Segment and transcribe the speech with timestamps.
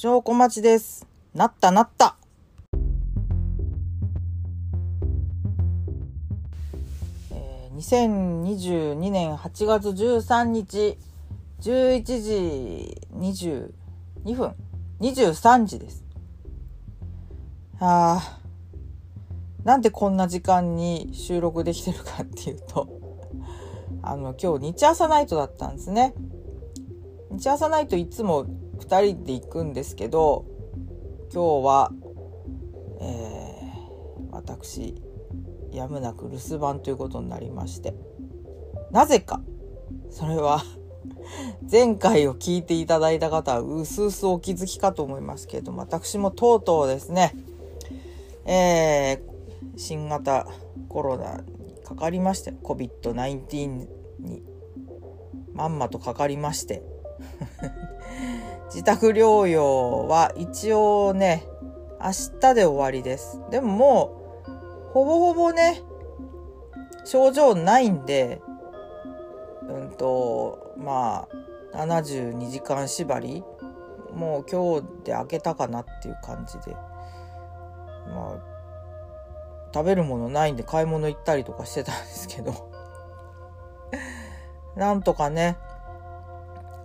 [0.00, 1.08] 証拠待ちです。
[1.34, 2.14] なったなった。
[7.32, 10.96] えー2022年8月13日
[11.62, 14.54] 11時22分
[15.00, 16.04] 23時です。
[17.80, 22.86] あーなんでこんな時間に収録できてるかっていうと
[24.02, 26.14] あの今日日朝ナイトだったんですね。
[27.32, 28.46] 日朝ナイトいつも
[28.78, 30.46] 2人で行くんですけど
[31.32, 31.92] 今日は、
[33.00, 33.48] えー
[34.30, 34.94] 私
[35.72, 37.94] やむなく留守番ということになりまして。
[38.90, 39.40] なぜか
[40.10, 40.62] それは
[41.70, 47.34] 前回を聞いていただいた方はうすうすお気づきかと思いますけれども私もとうとうですね
[48.46, 49.28] えー
[49.76, 50.48] 新型
[50.88, 53.66] コロナにかかりまして COVID-19
[54.20, 54.42] に
[55.52, 56.82] まんまとかかりまして
[58.68, 61.46] 自宅療養は一応ね
[62.00, 63.40] 明日で終わりです。
[63.50, 65.82] でももうほぼほぼね
[67.04, 68.40] 症状ないんで
[69.68, 71.28] うんとま
[71.72, 73.42] あ72時間縛り
[74.14, 76.76] もう今日で開けたかなっていう感じで。
[78.08, 78.58] まあ
[79.72, 82.52] 食べるものないんで買い物行ったりとかしてたんですけど。
[84.76, 85.58] なんとかね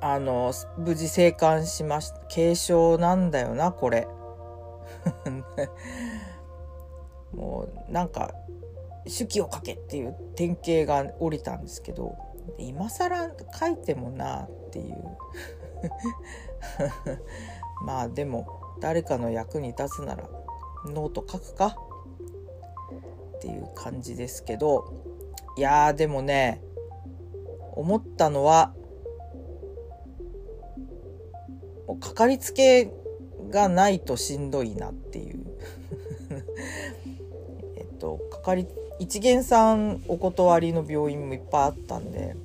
[0.05, 4.05] あの無事生還しました軽症なんだよなこれ。
[7.31, 8.33] もうなんか
[9.05, 12.17] 手記を書けっていう典型が降りたんですけど
[12.57, 14.95] 今更書いてもなっていう。
[17.85, 18.45] まあでも
[18.81, 20.29] 誰かの役に立つなら
[20.85, 21.77] ノート書くか？
[23.37, 24.83] っていう感じですけど。
[25.55, 26.61] いやーでもね
[27.75, 28.73] 思ったのは
[31.87, 32.91] もうかかりつけ
[33.49, 35.39] がないとしんどいなっていう。
[37.77, 38.67] えっとかかり
[38.99, 42.35] 一元さんお断りの病院もいっぱいあったんで。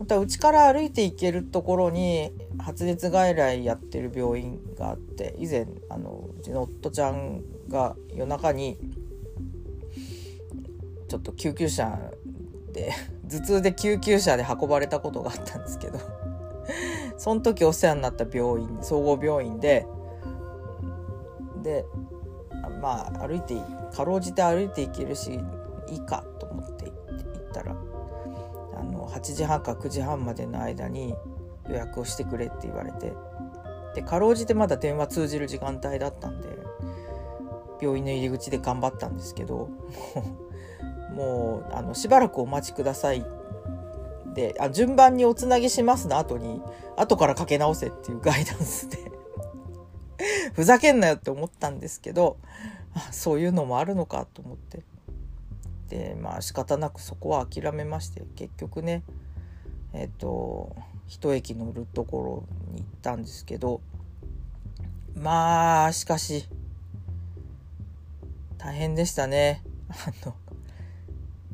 [0.00, 8.78] またうちから歩いて行けるところに発熱外来やってる病院があって以前あのうちの夫ちゃんが夜中に
[11.06, 11.98] ちょっと救急車
[12.72, 12.92] で
[13.28, 15.98] 頭痛で救急車で運ばれたことがあったんですけど。
[17.20, 19.86] その時お世話になった病院総合病院で
[21.62, 21.84] で
[22.80, 23.56] まあ歩いて
[23.94, 25.38] かろうじて歩いて行けるし
[25.90, 31.14] いいかと思って行ったらあの8時半か9時半までの間に
[31.68, 33.12] 予約をしてくれって言われて
[33.94, 36.48] でかろうじてまだ電話通じる時間帯だったんで
[37.82, 39.68] 病院の入り口で頑張ったんですけど
[41.12, 43.39] もうあのしばらくお待ちくださいって
[44.34, 46.62] であ順番におつなぎしますの後に
[46.96, 48.98] 後からかけ直せっていうガイダンスで。
[50.54, 52.36] ふざけんなよって思ったんですけど
[52.94, 54.82] あそういうのもあるのかと思って。
[55.88, 59.02] でまあ仕方なくそこは諦めまして結局ね
[59.92, 60.76] えっ、と
[61.08, 63.80] 一駅乗るところに行ったんですけど
[65.16, 66.48] まあしかし
[68.56, 69.64] 大変でしたね。
[69.88, 69.94] あ
[70.26, 70.34] の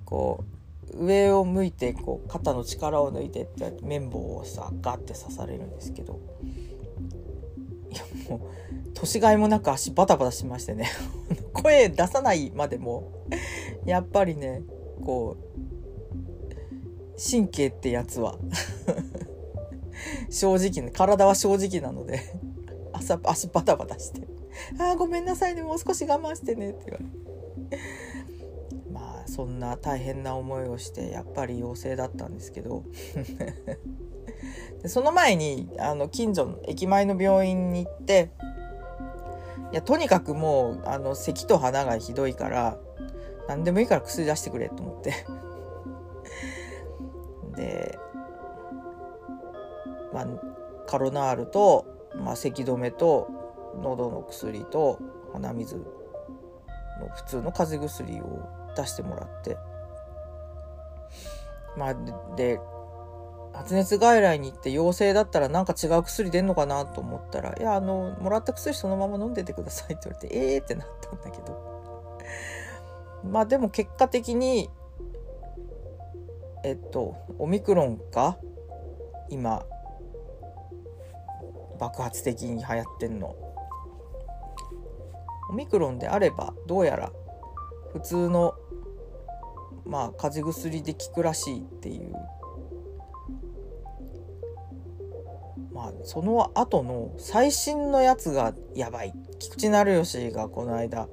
[0.04, 0.56] こう
[0.99, 6.21] 上を向いてこう肩の力を抜いてって綿棒をさガッて刺されるんですけど。
[7.91, 8.41] いやもう
[8.95, 10.91] 年がいもなく足バタバタしましてね。
[11.53, 13.12] 声出さないまでも
[13.84, 14.62] やっぱりね
[15.05, 15.57] こう
[17.19, 18.39] 神経ってやつは。
[20.31, 22.21] 正直ね体は正直なので
[22.93, 24.27] 朝足バタバタして
[24.78, 27.83] 「あーごめんなさいねもう少し我慢してね」って言われて。
[29.36, 32.84] そんな大変な思いをしてやっぱり陽性だったんですけど。
[34.82, 38.30] でその前にあの近所の駅前の病院に行って
[39.72, 42.78] いやとにかくもうあの咳と鼻がひどいから
[43.48, 45.12] 何でもいいから薬出してくれと思って。
[47.56, 47.98] で、
[50.12, 50.26] まあ、
[50.86, 53.28] カロナールと、まあ、咳止めと
[53.82, 54.98] 喉の薬と
[55.32, 55.84] 鼻水の
[57.15, 59.57] 普通の風邪薬を出してもらって
[61.77, 62.61] まあで
[63.53, 71.77] 発熱外来に行って陽性だったらなんか違う薬出んのかなと思ったら「いやあのもらった薬そのまま飲んでてください」って言われて「え えー!」ってなったんだけど
[73.25, 74.71] まあでも結果的に
[76.63, 78.39] えっとオミクロンか
[79.31, 79.65] 今
[81.78, 83.34] 爆発的に流行ってんの
[85.49, 87.13] オミクロンであればどうやら
[87.93, 88.55] 普通の
[89.86, 92.12] まあ風邪薬で効くらしいっていう。
[95.72, 99.12] まあその後の最新のやつがやばい。
[99.38, 101.09] 菊池成吉がこの間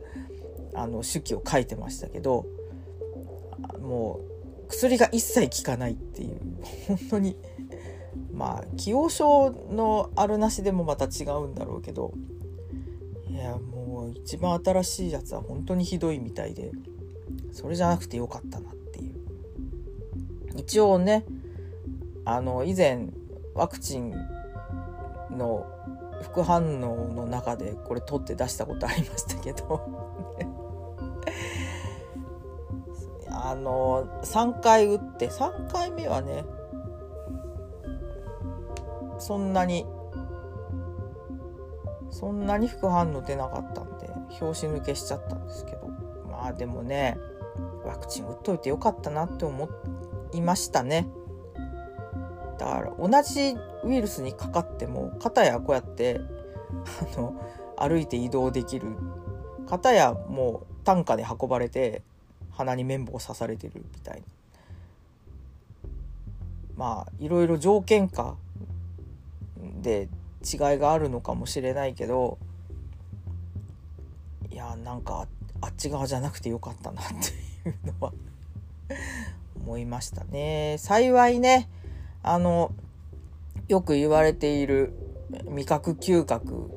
[0.73, 2.45] あの手記を書いてましたけど
[3.81, 4.21] も
[4.65, 6.39] う薬が一切効かないっていう。
[6.87, 7.37] 本当に
[8.31, 12.13] まあ既往症のあるなしでもまた違うんだろうけど
[13.29, 16.71] いやもう一番新しいやつは本当にひどいみたいで。
[17.53, 19.15] それじゃなくてよかったなっていう。
[20.57, 21.23] 一応ね
[22.25, 23.07] あの以前
[23.53, 24.11] ワクチン
[25.31, 25.65] の
[26.23, 29.81] 副反応の中でこれ取って出したことありましたけど。
[33.29, 36.45] あの3回打って3回目はね
[39.19, 39.85] そんなに
[42.09, 45.83] そんなに副反応出なかったんで拍子抜けしちゃったんですけど。
[46.43, 47.17] まあでもね
[47.93, 49.69] ワクチン打っといてよかったなって思
[50.33, 51.07] いましたね。
[52.57, 56.19] だから同じウイルスにかかっても片やこうやって
[57.15, 57.39] あの
[57.77, 58.87] 歩いて移動できる。
[59.69, 62.01] 片やもう担架で運ばれて
[62.49, 64.23] 鼻に綿棒刺されてるみたいな。
[66.75, 68.35] まあいろいろ条件下
[69.81, 70.09] で
[70.41, 72.39] 違いがあるのかもしれないけど
[74.49, 75.27] いやなんか
[75.61, 77.52] あっち側じゃなくてよかったなって。
[77.69, 78.13] いうのは
[79.55, 80.75] 思いましたね。
[80.79, 81.69] 幸いね
[82.21, 82.73] あの
[83.67, 84.93] よく言われている
[85.49, 86.69] 味覚嗅覚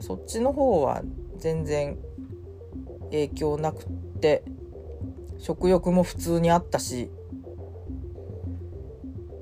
[0.00, 1.02] そっちの方は
[1.38, 1.98] 全然
[3.10, 3.86] 影響なくっ
[4.20, 4.44] て
[5.38, 7.10] 食欲も普通にあったし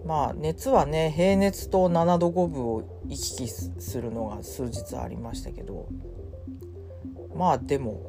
[0.04, 5.88] まあ熱はね平熱と7度5分を行き来するのが数日ありましたけど
[7.34, 8.02] まあでも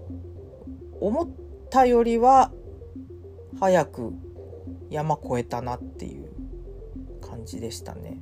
[0.99, 1.27] 思っ
[1.73, 2.51] たよりは
[3.59, 4.13] 早く
[4.91, 6.29] 山越えたなっていう
[7.19, 8.21] 感じでしたね。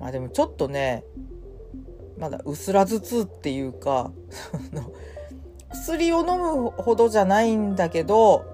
[0.00, 1.04] まあでもちょっとね
[2.18, 4.10] まだうすら頭痛っていうか
[5.70, 8.44] 薬を飲むほどじゃないんだけど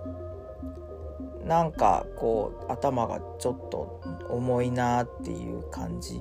[1.46, 6.20] なんかこう頭がちょっと重いなっていう感じ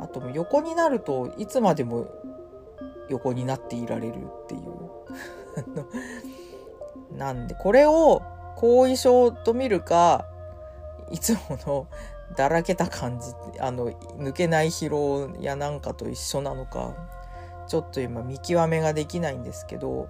[0.00, 2.08] あと横になるといつまでも
[3.08, 4.79] 横になっていられるっていう
[7.16, 8.22] なんでこれを
[8.56, 10.26] 後遺症と見るか
[11.10, 11.86] いつもの
[12.36, 16.94] だらけた感じあの抜けない疲労やなんかと一緒なのか
[17.66, 20.08] ちょっと今見極めができないんですけど、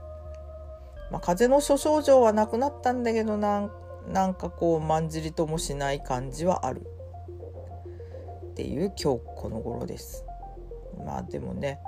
[1.10, 3.70] まあ、風邪の諸症状はなくなったんだけどな
[4.06, 6.86] なんかこうまんじりともしない感じはある
[8.50, 10.24] っていう今日この頃です。
[11.04, 11.80] まあでもね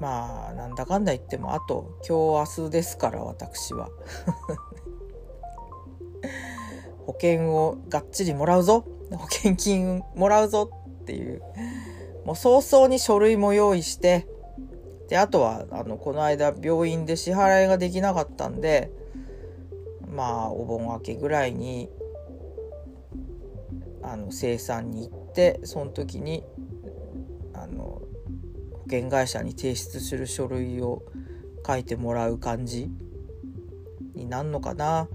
[0.00, 3.88] まあなんだかんだ言ってもあと今日明日ですから私は。
[7.06, 8.84] 保険をがっちりもらうぞ。
[9.10, 10.70] 保険金もらうぞ
[11.02, 11.42] っていう。
[12.24, 14.26] もう早々に書類も用意して。
[15.08, 18.92] であとはあのこの間病院で支払いができなかったんで
[20.06, 21.88] まあお盆明けぐらいに
[24.02, 26.44] あの生産に行ってその時に
[27.54, 28.02] あの
[28.88, 31.02] 保険会社に提出する書類を
[31.66, 32.90] 書いてもらう感じ
[34.14, 35.08] になんのかな？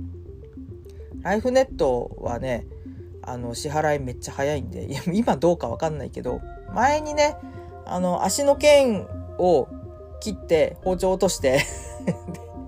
[1.24, 2.68] ライフネットはね、
[3.24, 6.40] あの、支払いめっちゃ早いんで、今どうかわかんないけど、
[6.76, 7.36] 前にね、
[7.86, 9.08] あの、足の腱
[9.40, 9.68] を
[10.20, 11.62] 切って包丁落として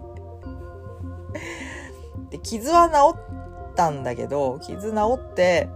[2.31, 3.15] で、傷は治
[3.71, 5.69] ったんだけど、傷治って、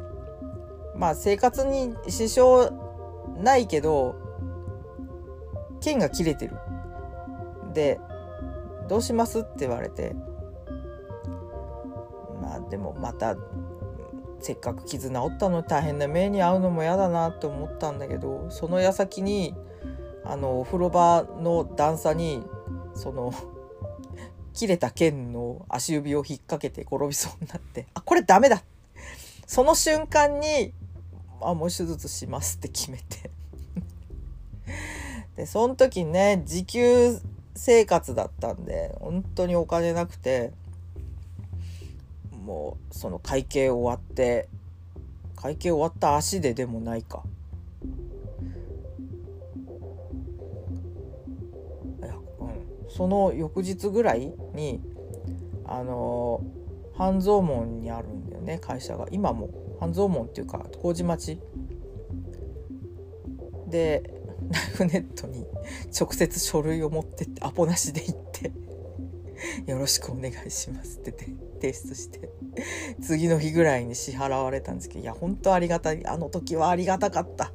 [0.95, 2.71] まあ生活に支障
[3.38, 4.15] ないけど、
[5.81, 6.57] 腱が切れてる。
[7.74, 8.00] で、
[8.88, 10.15] どうしますって言われて、
[12.41, 13.36] まあでもまた
[14.41, 19.53] せっかく傷治ったの大変な目に遭うのも嫌だなって思ったんだけどその矢先に
[20.24, 22.43] あのお風呂場の段差に
[22.93, 23.33] その
[24.53, 28.63] 切れた剣の足指を引っ掛けて転びそうになってあこれダメだ。
[29.45, 30.74] その瞬間に
[31.41, 33.31] あもう手術しますって決めて。
[35.39, 37.17] でその時ね時給
[37.55, 40.51] 生活だったんで本当にお金なくて
[42.43, 44.50] もうその会計終わって
[45.38, 47.24] 会計終わった足ででもないか。
[52.03, 54.81] いや、うん、その翌日ぐらいに
[55.63, 56.43] あの
[56.98, 59.08] 半蔵門にあるんだよね会社が。
[59.10, 59.50] 今も。
[59.79, 61.39] 半蔵門っていうか麹町。
[63.69, 64.18] で
[64.50, 65.46] ライフネットに
[66.00, 68.51] 直接書類を持ってってアポなしで行って
[69.70, 71.50] 「よろしくお願いします」ってて。
[71.60, 72.29] 提出して
[73.01, 77.51] 次の日ぐらいに支払われたんですけどいや本当ありがたいあの時はありがたかった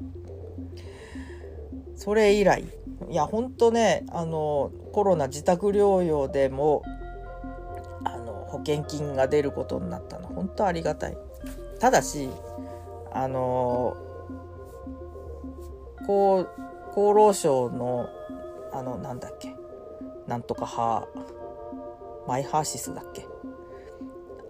[1.96, 2.64] それ以来
[3.10, 6.82] いや本当ねあのコロナ自宅療養でも
[8.04, 11.16] あの保険金が出ることになったの本当ありがたい
[11.80, 12.28] ただし
[13.12, 13.96] あの
[16.02, 16.46] 厚
[16.94, 18.08] 厚労省の
[18.72, 19.54] あのなんだっけ？
[20.26, 23.26] なんとかハーマイハーシスだっけ？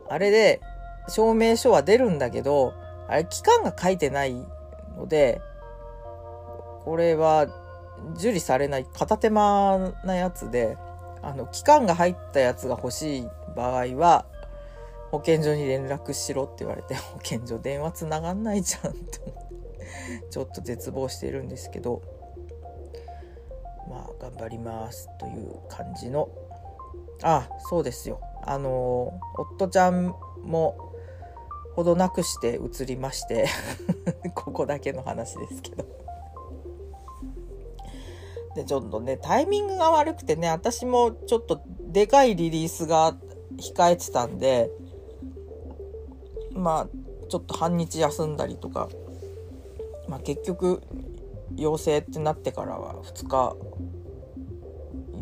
[0.09, 0.61] あれで
[1.09, 2.75] 証明書は出るんだけど
[3.09, 4.35] あれ期間が書いてない
[4.97, 5.41] ので
[6.85, 7.47] これは
[8.17, 10.77] 受理されない片手間なやつで
[11.23, 14.27] あの期間が入ったやつが欲しい場合は
[15.11, 19.21] 保健所に連絡しろって言われて 保健所電話つながんないじゃんって
[20.31, 22.03] ちょっと絶望してるんですけど
[23.89, 26.29] まあ頑張りますという感じの
[27.23, 28.21] あそうですよ。
[28.43, 30.77] あの夫ちゃんも
[31.75, 33.47] ほどなくして移りまして
[34.35, 35.85] ここだけの話ですけど。
[38.55, 43.17] でちょっとねタイミングが悪くてね私もちょっとでかいリリースが
[43.57, 44.71] 控えてたんで
[46.53, 48.89] まあちょっと半日休んだりとか、
[50.09, 50.83] まあ、結局
[51.57, 53.57] 陽性ってなってからは2日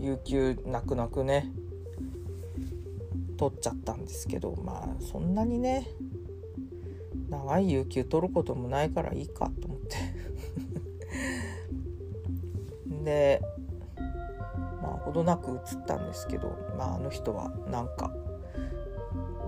[0.00, 1.52] 有給泣く泣くね
[3.36, 5.88] 取っちゃったんですけどまあそんなにね
[7.28, 9.96] 長い有給取ることもないからいいかと思って。
[13.04, 13.42] で
[14.80, 18.12] まあほどなく移ったんですけど、まあ、あの人はなんか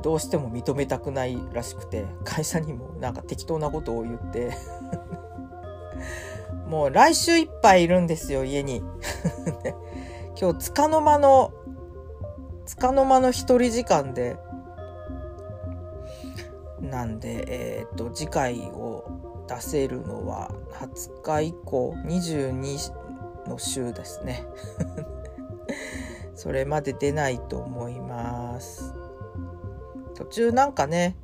[0.02, 4.52] どうしても認めたくないらしくて会社にもなんか適当なことを言って。
[6.66, 8.82] もう来週いっぱいいるんですよ家に。
[10.40, 11.52] 今日つかの間の
[12.66, 14.36] つかの間の一人時間で
[16.80, 19.04] なんでえっ、と次回を
[19.48, 22.92] 出せるのは20日以降22
[23.48, 24.44] の週ですね。
[26.34, 28.94] それまで出ないと思います。
[30.14, 31.16] 途中なんかね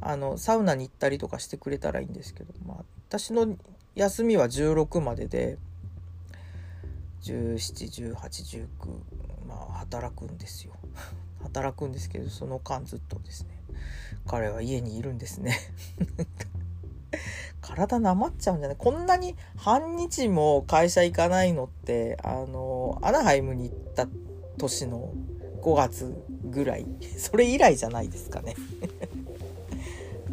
[0.00, 3.56] あのサウナに行ったりとかしてくれたらいいんですけど、まあ、私の
[3.98, 5.58] 休みは16までで
[7.22, 8.66] 171819
[9.48, 10.74] まあ働くんですよ。
[11.42, 13.60] 働くんですけどその間ずっとですね。
[14.24, 15.58] 彼は家にいるんですね。
[17.60, 18.76] 体なまっちゃうんじゃない？
[18.78, 24.06] こんなに半日も会社行かないのってあのアナハイムに行った
[24.58, 25.12] 年の
[25.60, 26.14] 5月
[26.44, 26.86] ぐらい。
[27.18, 28.54] それ以来じゃないですかね。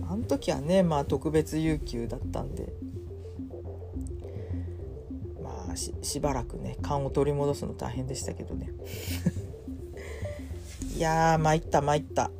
[0.08, 2.72] あの時はねまあ特別有給だったんで
[5.76, 8.72] あしばらくね勘を取り戻すの大変でしたけどね。
[10.96, 12.32] いやー参った参った。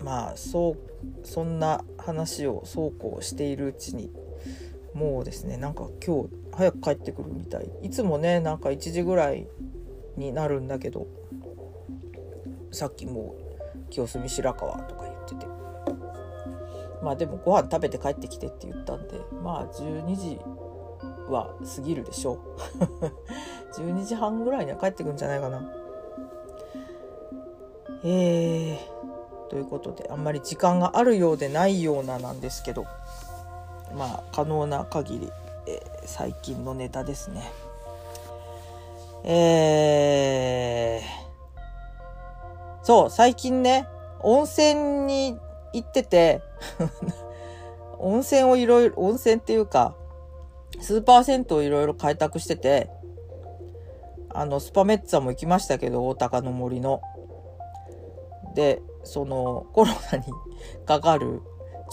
[0.00, 0.76] まあそう
[1.22, 4.10] そんな話をそうこうしているうちに
[4.94, 7.70] もうですねなんか今日早く帰ってくるみたい。
[7.82, 9.46] いつもねなんか1時ぐらい
[10.16, 11.06] になるんだけど
[12.72, 13.36] さっきも
[13.76, 15.52] う清澄白河とか言ってて。
[17.02, 20.38] まあでもご飯食べて帰ってきてって言ったんでまあ12時
[21.32, 22.38] は過ぎるでしょう。
[23.80, 25.62] 12時半ぐらいには帰ってくるんじゃないかな。
[28.04, 28.92] えー
[29.52, 32.86] ということであんまり時間があるようでないようななんですけど
[33.94, 35.30] まあ可能な限り、
[35.66, 37.52] えー、最近のネタですね。
[39.24, 43.86] えー、そう最近ね
[44.20, 45.38] 温泉に
[45.74, 46.40] 行ってて
[48.00, 49.94] 温泉をいろいろ温泉っていうか
[50.80, 52.90] スーパー銭湯をいろいろ開拓してて
[54.30, 57.00] あのスパメッツァも行きましたけど大高の森の
[58.54, 60.24] でそのコロナに
[60.86, 61.42] かかる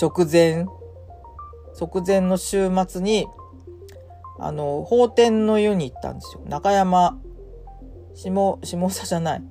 [0.02, 0.66] 直前、
[1.78, 3.28] 直前の週末に、
[4.40, 6.42] あの、法典の湯に行ったんですよ。
[6.46, 7.20] 中山、
[8.16, 9.44] 下、下佐じゃない。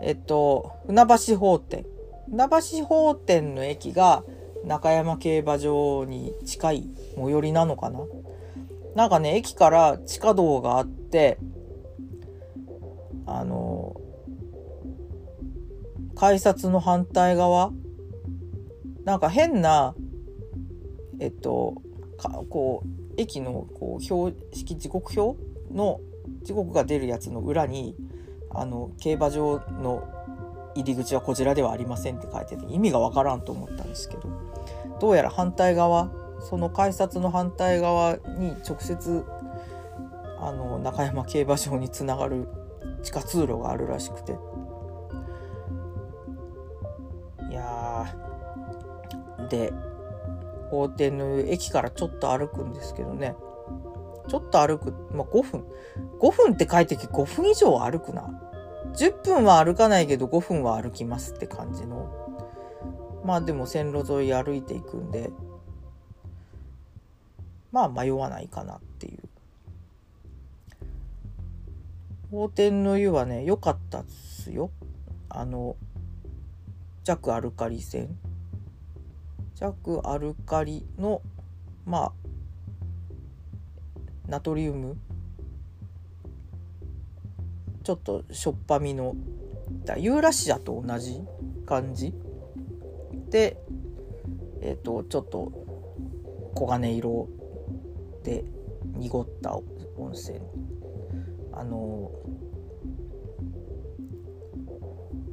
[0.00, 1.86] えっと、船橋法典。
[2.28, 2.48] 船
[2.80, 4.24] 橋法典の駅が
[4.64, 8.00] 中山競馬場に近い最寄りなのかな
[8.94, 11.38] なんかね、駅から地下道があって、
[13.26, 13.96] あの、
[16.14, 17.72] 改札の反対側
[19.04, 19.94] なんか変な
[21.18, 21.74] えっと
[22.16, 26.00] かこう駅のこう標識時刻表の
[26.42, 27.96] 時刻が出るやつの裏に
[28.50, 30.08] あの競馬場の
[30.74, 34.22] 入り口はこちらではありませんって書いてて意味がわからんと思ったんですけど
[35.00, 36.10] どうやら反対側
[36.42, 39.24] その改札の反対側に直接
[40.38, 42.48] あの中山競馬場につながる
[43.02, 44.36] 地下通路があるらしくて。
[47.50, 48.06] いや
[49.50, 49.72] で
[50.70, 53.36] 法廷の駅からちょっと歩くんですけどね。
[54.28, 55.64] ちょっと歩く、まあ、5分。
[56.18, 58.30] 5分って書いてきて5分以上は歩くな。
[58.94, 62.08] 10分は歩かないけど5分は歩きますって感じの。
[63.24, 65.30] まあでも線路沿い歩いていくんで。
[67.72, 69.18] まあ迷わないかなっていう。
[72.30, 74.70] 法天の湯はね良かったっすよ。
[75.28, 75.76] あの
[77.04, 78.08] 弱アルカリ泉
[79.54, 81.20] 弱アルカリの
[81.84, 82.12] まあ
[84.28, 84.96] ナトリウム。
[87.82, 89.16] ちょっとしょっぱみの
[89.84, 91.20] だユーラシアと同じ
[91.66, 92.14] 感じ？
[93.30, 93.56] で
[94.60, 95.52] えっ、ー、とちょっと
[96.54, 97.28] 黄金色
[98.22, 98.44] で
[98.96, 99.56] 濁った
[99.96, 100.38] 温泉
[101.52, 102.10] あの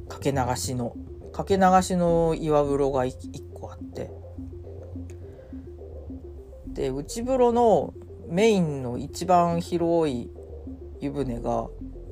[0.08, 0.94] かけ流しの
[1.32, 4.10] かけ流しの岩風呂が1個あって。
[6.66, 7.92] で内風呂の
[8.28, 10.30] メインの一番広い
[11.00, 11.68] 湯船が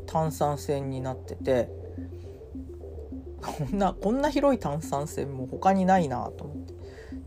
[0.07, 1.71] 炭酸泉になってて
[3.41, 6.75] こんなこんな広い炭酸泉も他にないなと思って。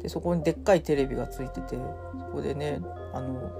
[0.01, 2.81] でそこにでっかいテレビがついててそこでね
[3.13, 3.51] あの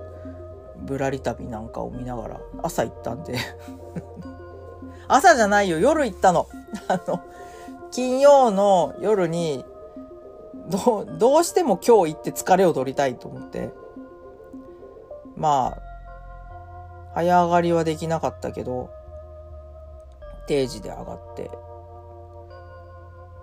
[0.77, 3.37] ぶらり旅なんかを見ながら朝行ったんで。
[5.07, 6.47] 朝じゃないよ夜行ったの。
[6.87, 7.19] あの
[7.91, 9.65] 金曜の夜に
[10.69, 13.71] どどうしても今日行って疲れを取りたいと思って。
[15.35, 15.91] まあ
[17.15, 18.89] 早上がりはできなかったけど
[20.47, 21.49] 定時で上がって、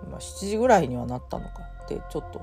[0.09, 1.69] まあ、7時ぐらいにはなったのか。
[1.87, 2.41] でちょっと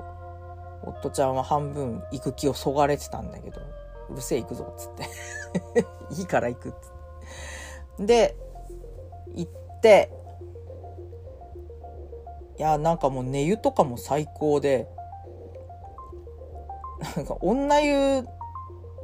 [0.83, 3.61] 夫ちゃんは半分行く気をそがれてたんだけど
[4.09, 5.05] うるせえ行くぞっつって。
[6.19, 6.77] いいから行くっつっ
[7.97, 8.05] て。
[8.05, 8.35] で
[9.35, 10.11] 行って
[12.57, 14.87] いやなんかもう寝湯とかも最高で
[17.15, 18.27] なんか女湯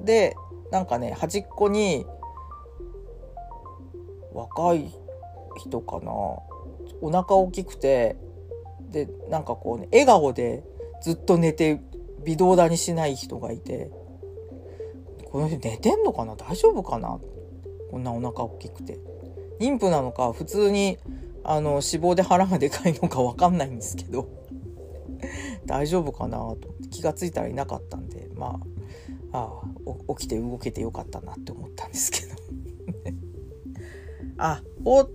[0.01, 0.35] で
[0.71, 2.05] なんかね端っこに
[4.33, 4.91] 若い
[5.57, 6.11] 人かな。
[7.01, 8.15] お腹大きくて
[8.79, 10.63] でなんかこうね笑顔で
[11.03, 11.81] ずっと寝て
[12.25, 13.91] 微動だにしない人がいて
[15.25, 16.35] この人寝てんのかな？
[16.35, 17.19] 大丈夫かな？
[17.91, 18.99] こんなお腹大きくて。
[19.59, 20.97] 妊婦なのか普通に
[21.43, 24.29] あの脂肪で腹がでかいのか分かんないんですけど。
[25.65, 26.37] 大丈夫かな？
[26.37, 26.57] と。
[26.89, 28.59] 気が付いたらいなかったんでま
[29.31, 29.49] あ
[30.07, 32.35] あ起きて動けてよかったなって思ったんですけど。
[34.37, 35.09] あ大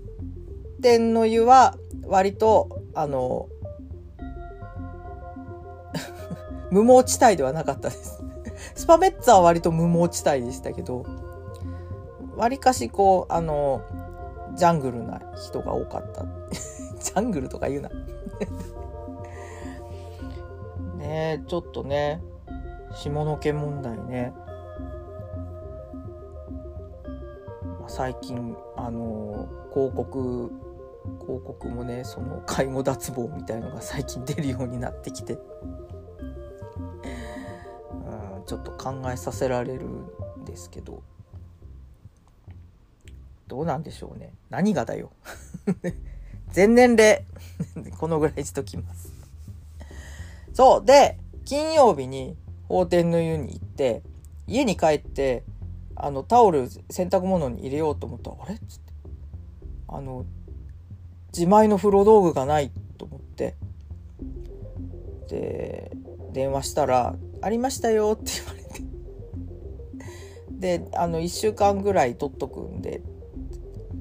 [0.82, 3.48] 天の湯は割とあの
[6.70, 8.22] 無毛地帯ではなかったです。
[8.74, 11.06] スパメッツァは割と無毛地帯でしたけど
[12.36, 13.82] わりかしこうあの
[14.54, 16.24] ジャングルな人が多かった。
[17.00, 17.90] ジャングルとか言うな。
[20.98, 22.22] ねちょっとね
[22.92, 24.32] 下の毛問題ね。
[27.86, 30.52] 最近あの広告
[31.20, 35.38] 広告もねその介護脱帽みたいのが最近出るようになってきて、
[38.48, 41.02] ちょっと考えさせられるんですけど。
[43.46, 44.32] どうなんでしょうね。
[44.48, 45.10] 何がだよ。
[46.50, 47.26] 全年齢。
[48.00, 49.12] このぐらいしときます。
[50.54, 50.84] そう。
[50.84, 54.02] で金曜日に法天の湯に行って
[54.46, 55.44] 家に帰って
[55.94, 58.54] あのタオル洗濯物に入れようと思ったらあれ？
[58.54, 58.92] っつって。
[59.88, 60.24] あの
[61.34, 63.56] 自前の風呂道具がないと思って。
[65.28, 65.92] で
[66.32, 68.88] 電話したら「ありましたよ」って言われて。
[70.58, 73.00] であの1週間ぐらい取っとくんで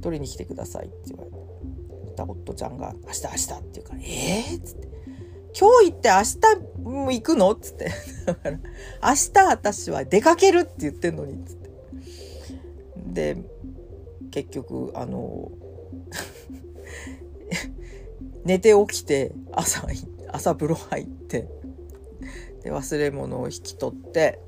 [0.02, 1.38] 取りに来てくださいって言われて。
[2.18, 4.06] た夫ちゃんが「明日明日」って言うから「え
[4.52, 4.88] え?」っつって
[5.58, 6.16] 「今日行って明
[6.82, 7.92] 日も行くの?」っつって。
[8.26, 8.58] だから
[9.08, 11.70] 「明日私は出かける」って言ってんのにっつって。
[13.14, 13.38] で
[14.32, 15.52] 結局あの
[18.44, 19.88] 寝て起きて朝
[20.28, 21.48] 朝風呂入って
[22.68, 24.40] で忘れ物を引き取って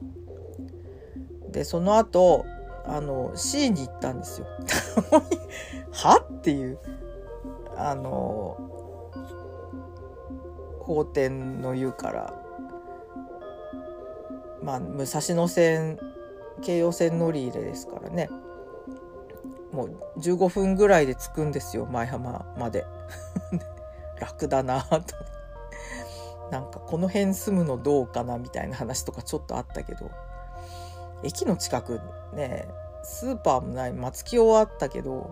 [1.51, 2.45] でその後
[2.85, 4.47] あの C に行ったんですよ。
[5.91, 6.79] はっていう
[7.77, 8.57] あの
[10.81, 12.33] 法天の湯から
[14.61, 15.97] まあ武蔵野線
[16.61, 18.29] 京葉線乗り入れですからね
[19.71, 22.85] もう15分ぐらいで着くんですよ舞浜まで。
[24.19, 25.38] 楽だなと思って
[26.51, 30.11] なんかこの辺住むのどうかなみたいな話とかちょっとあったけど
[31.23, 32.01] 駅の近く
[32.33, 32.67] ね
[33.03, 35.29] スーパーもない松清はあったけど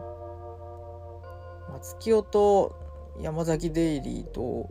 [1.73, 2.75] 松清と
[3.19, 4.69] 山崎デイリーと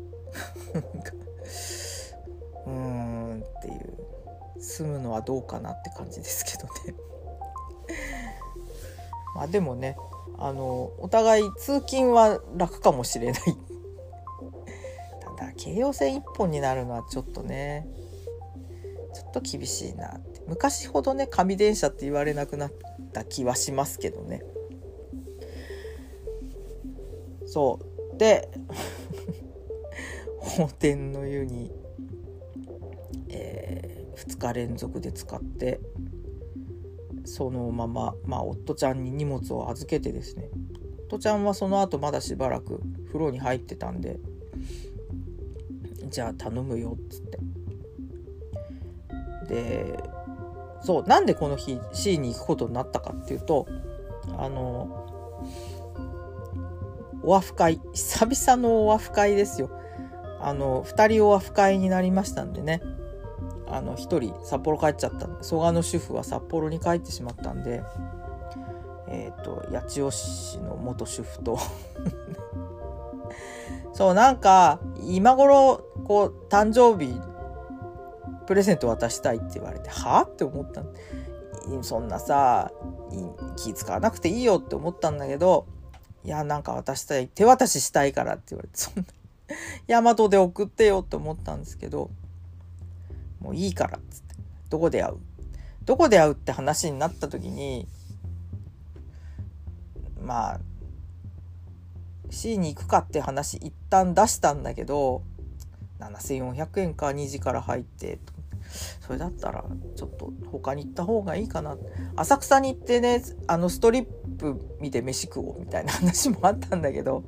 [2.66, 6.94] うーんっていう住むのはどうかなって感じですけどね。
[9.34, 9.96] まあでもね
[10.38, 13.42] あのお互い通勤は楽かもしれない
[15.36, 17.86] だ京葉線1本になるのはちょっとね
[19.14, 20.42] ちょっと厳しいなって。
[20.46, 22.72] 昔ほどね紙電車って言われなくなっ
[23.12, 24.42] た気はしますけどね。
[27.46, 27.78] そ
[28.14, 28.18] う。
[28.18, 28.48] で
[30.38, 31.72] 法天の湯に、
[33.28, 35.80] えー、2日連続で使って
[37.24, 40.50] そのまま、まあ、夫ちゃんに荷物を預けてですね。
[41.08, 44.18] 夫ちゃんはその後まだしばらく風呂に入ってたんで
[46.16, 47.38] じゃあ頼むよっつって。
[49.48, 50.02] で
[50.80, 53.66] そうなんでこの日 C に行くことになったかっていうと
[54.38, 55.06] あの
[57.22, 59.68] オアフ会久々のオアフ会ですよ。
[60.40, 62.80] あの2人オアフ会になりましたんでね。
[63.68, 67.82] あの1人札幌帰っちゃった蘇我の主婦は札幌に帰ってしまったんで
[69.08, 71.58] えっ、ー、と八千代市の元主婦と。
[73.92, 77.20] そうなんか今頃こう誕生日
[78.46, 80.22] プレゼント渡したいって言われてはあ？
[80.22, 80.84] って思った
[81.82, 82.70] そんなさ
[83.56, 85.66] 気使わなくていいよって思ったんだけど
[86.22, 89.04] いやなんか渡したい手渡ししたいからって言われてそんな
[89.88, 92.10] 大和で送ってよって思ったんですけど
[93.40, 94.36] もういいからっつって
[94.70, 95.16] どこで会う？
[95.84, 97.88] どこで会うって話になった時に
[100.22, 100.60] まあ
[102.30, 105.22] C に行くかって話一旦出したんだけど
[106.00, 108.18] 7400円か2時から入って
[109.00, 109.64] それだったら
[109.96, 111.76] ちょっと他に行った方がいいかな。
[112.16, 114.06] 浅草に行ってねあのストリッ
[114.38, 117.24] プ見て飯食おうみたいな話もあったんだけど。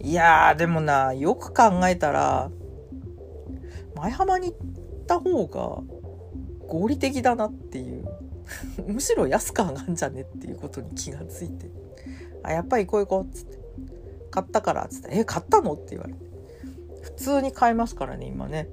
[0.00, 2.50] いやーでもなよく考えたら
[3.96, 5.82] 前浜に行った方が
[6.68, 8.04] 合理的だなっていう。
[8.86, 11.70] むしろ安く上がんじゃねっていうことに気がついて。
[12.42, 13.58] あやっぱり行こう行こうっつって。
[14.30, 15.08] 買ったからっつって。
[15.12, 16.27] え買ったのって言われて。
[17.08, 18.68] 普通に買いますからね今ね。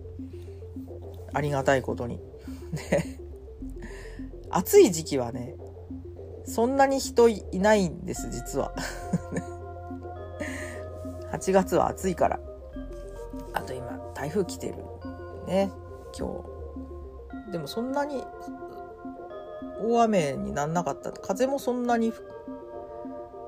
[1.34, 2.19] ありがたいことに。
[2.89, 3.19] で
[4.50, 5.56] 暑い時期はね
[6.45, 8.74] そんなに人いないんです実は。
[11.32, 12.39] 8月は暑いから。
[13.54, 14.76] あと今台風来てる
[15.48, 15.71] ね
[16.17, 16.43] 今
[17.48, 17.52] 日。
[17.52, 18.24] でもそんなに
[19.82, 21.12] 大雨になんなかった。
[21.12, 22.13] 風もそんなに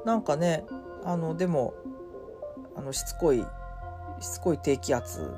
[0.06, 0.66] なんかね
[1.04, 1.74] あのでも
[2.76, 3.46] あのしつこい
[4.20, 5.32] しつこい低気圧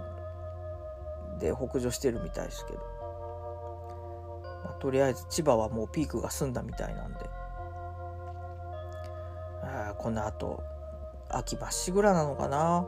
[1.39, 2.79] で北上してるみたいですけど、
[4.63, 7.19] まあ、とりあえず千葉はもうピークが済んだみたいなんで。
[9.61, 10.63] あこのあと
[11.29, 12.87] 秋まっしぐらなのかな。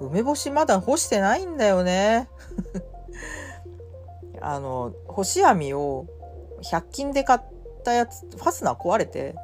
[0.00, 2.30] 梅干しまだ干してないんだよね。
[4.40, 6.06] あの干し網を
[6.62, 7.40] 100均で買っ
[7.84, 9.34] たやつファスナー壊れて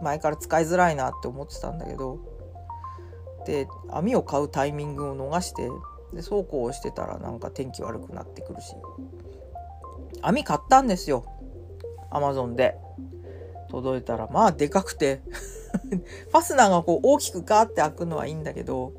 [0.00, 2.29] 前から使いづらいなって思ってたんだけど。
[3.50, 5.68] で網を買うタイミングを逃して
[6.12, 8.76] でそうこうしてたらなんか天気悪くなってくるし。
[10.22, 11.24] 網買ったんですよ。
[12.10, 12.76] アマゾンで。
[13.70, 15.22] 届いたらまあでかくて。
[16.30, 18.92] ファスナーがこう大きくガーって開くのはいいんだけど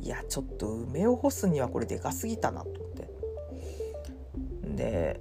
[0.00, 3.08] いやちょっと梅を干すにはこれでかすぎたなと思って。
[4.74, 5.20] で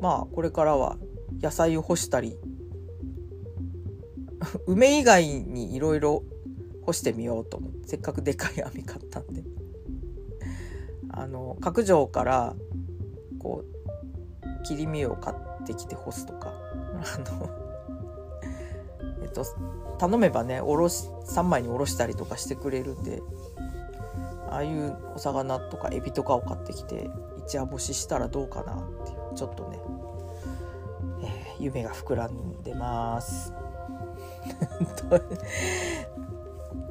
[0.00, 0.96] まあこれからは
[1.40, 2.36] 野菜を干したり
[4.66, 6.22] 梅以外にいろいろ
[6.84, 9.42] 干してみようと思ってせっかくでかい網買ったんで。
[11.10, 12.54] あの角上から
[13.38, 16.52] こう切り身を買ってきて干すとか。
[16.94, 17.48] あの
[19.22, 19.44] えっと
[19.98, 23.22] 頼めばねおろし3枚におろしたりとかしてくれるんで。
[24.48, 27.10] ああいうお魚とかエビとかを買ってきて
[27.46, 29.78] 一夜干ししたらどうかなっていうちょっとね、
[31.58, 33.52] 夢が膨らんでます。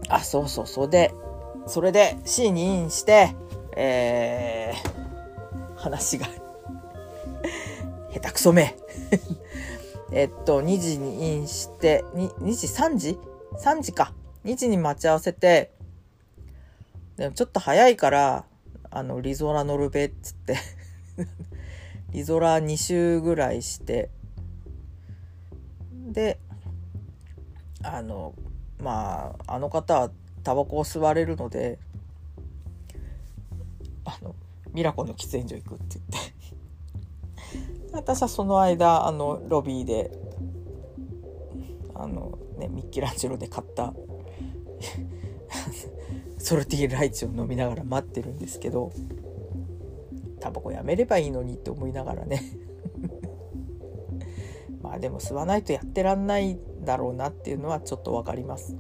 [0.09, 1.13] あそうそうそれで
[1.67, 3.35] それで C にインして
[3.75, 6.27] えー、話が
[8.13, 8.75] 下手くそめ。
[10.13, 13.19] えっと2時にインして 2, 2時3時
[13.57, 14.13] ?3 時か。
[14.45, 15.71] 2時に待ち合わせて
[17.17, 18.45] でもちょっと早いから
[18.91, 20.57] あのリゾラ乗るべっつって。
[22.11, 24.09] リゾラ2周ぐらいして。
[25.91, 26.39] で
[27.93, 28.33] あの
[28.81, 30.11] まああの方は
[30.43, 31.79] タバコを吸われるので
[34.03, 34.35] あの
[34.73, 36.35] ミラコの喫煙所行くって言って。
[37.93, 40.11] 私はその間あのロビーで
[41.93, 43.93] あのねミッキーランジェロで買った
[46.37, 48.91] ソルティーライチを飲みながら待ってるんですけど
[50.39, 52.64] タバコやめればいいのにって思いながらね。
[54.95, 58.75] あでも吸わないとやってらんないだろうなっていうのはちょっと分かります。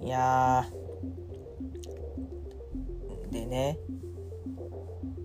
[0.00, 0.66] いや
[3.30, 3.78] でね。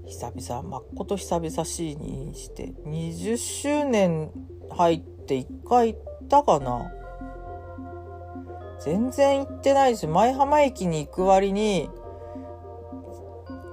[0.06, 4.32] 久々まっこと久々しいにして20周年
[4.70, 6.94] 入って1回行ったかな。
[8.80, 11.90] 全然行ってないし舞浜駅に行く割に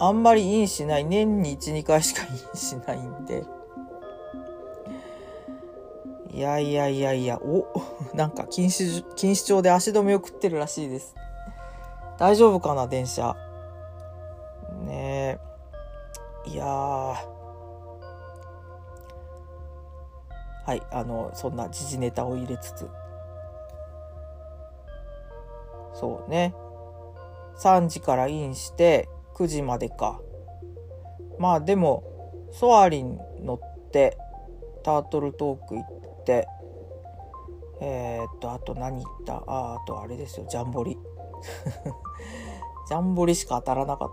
[0.01, 1.05] あんまりインしない。
[1.05, 3.54] 年に12回しかインしないんで。
[6.35, 7.65] いやいやいやいやお
[8.13, 11.15] なんか錦糸錦糸町で足止めを食ってるらしいです。
[12.19, 13.37] 大丈夫かな電車。
[14.83, 15.39] ね
[16.45, 16.51] え。
[16.51, 17.15] いやは
[20.75, 22.91] いあのそんな時事ネタを入れつつ。
[25.93, 26.53] そうね。
[27.59, 30.21] 3時からインして9時までか。
[31.39, 32.03] まあでも
[32.51, 34.19] ソアリン乗って
[34.83, 36.49] タートルトーク行って。
[37.81, 39.35] えー、っとあと何行った？
[39.47, 40.47] ああとあれですよ。
[40.49, 40.97] ジャンボリ。
[42.89, 44.11] ジャンボリしか当たらなかっ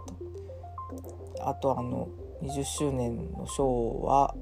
[1.37, 1.49] た。
[1.49, 2.07] あとあの
[2.41, 4.35] 20周年のショーは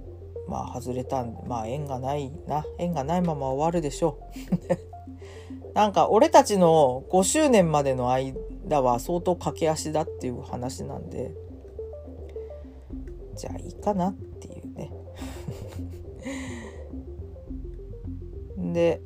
[0.47, 2.65] まあ外れたんでまあ縁がないな。
[2.77, 4.17] 縁がないまま終わるでしょ
[5.71, 5.73] う。
[5.75, 11.33] なんか俺たちの5周年までの間は相当駆け足だっていう話なんで。
[13.35, 14.48] じゃあいいかなって
[18.73, 19.01] で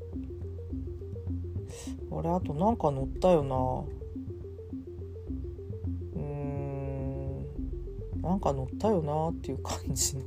[2.09, 3.55] 俺あとなんか乗ったよな。
[6.15, 7.45] うん
[8.21, 10.23] なんか乗ったよなっていう感じの。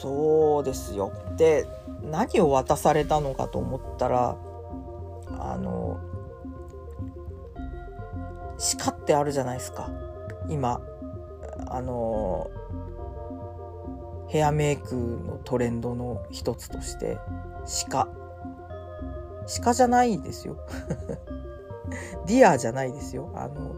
[0.00, 1.12] そうですよ。
[1.36, 1.66] で
[2.02, 4.36] 何を渡されたのかと思ったら
[5.38, 6.00] あの
[8.78, 9.88] 鹿ってあるじゃないですか。
[10.48, 10.80] 今
[11.68, 12.50] あの
[14.32, 17.18] ヘアメイクのトレンドの一つとして
[17.90, 18.08] 鹿
[19.62, 20.56] 鹿じゃないですよ。
[22.26, 23.30] deer じゃないですよ。
[23.34, 23.74] あの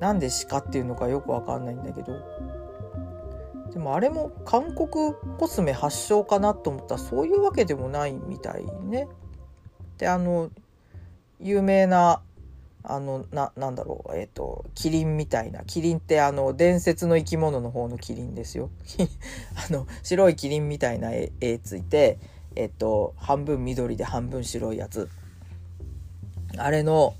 [0.00, 2.14] なんで鹿っていうのかよくわかんないんだけど。
[3.74, 9.06] でもあれも韓国コスメ発祥かなと思ったらそういうわけでもないみたいね。
[9.98, 10.48] であの
[11.40, 12.22] 有名な
[12.88, 15.64] あのななんだろうえっ、ー、とキリンみたいな。
[15.64, 18.70] キリンってあの伝説の生き物の方のキリンですよ。
[19.68, 22.18] あの白いキリンみたいな絵ついて
[22.54, 25.08] えっ、ー、と半分緑で半分白いやつ。
[26.58, 27.14] あれの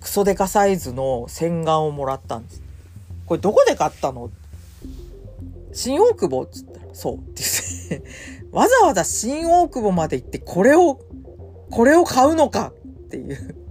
[0.00, 2.62] クソデカサイズの洗顔をもらったんです。
[3.26, 4.30] これどこで買ったの？
[5.72, 7.16] 新大久保っつったらそう。
[7.16, 7.42] って
[7.90, 8.08] 言って
[8.52, 11.00] わざわざ新大久保まで行ってこれを
[11.70, 12.72] これを買うのか
[13.06, 13.61] っていう。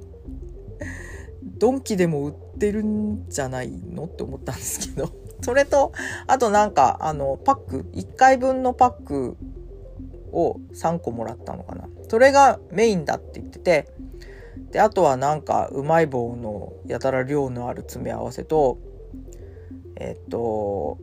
[1.62, 4.06] ドンキでも売ってるんじゃないの？
[4.06, 5.12] って思ったんですけど。
[5.42, 5.92] それと、
[6.26, 9.38] あとなんか、あの、パック、1回分のパック
[10.32, 11.88] を3個もらったのかな。
[12.10, 13.88] それがメインだって言ってて、
[14.72, 18.80] で、あとはなんか、うまい棒のやたら量のある詰め合わせと、
[19.98, 20.98] えっと、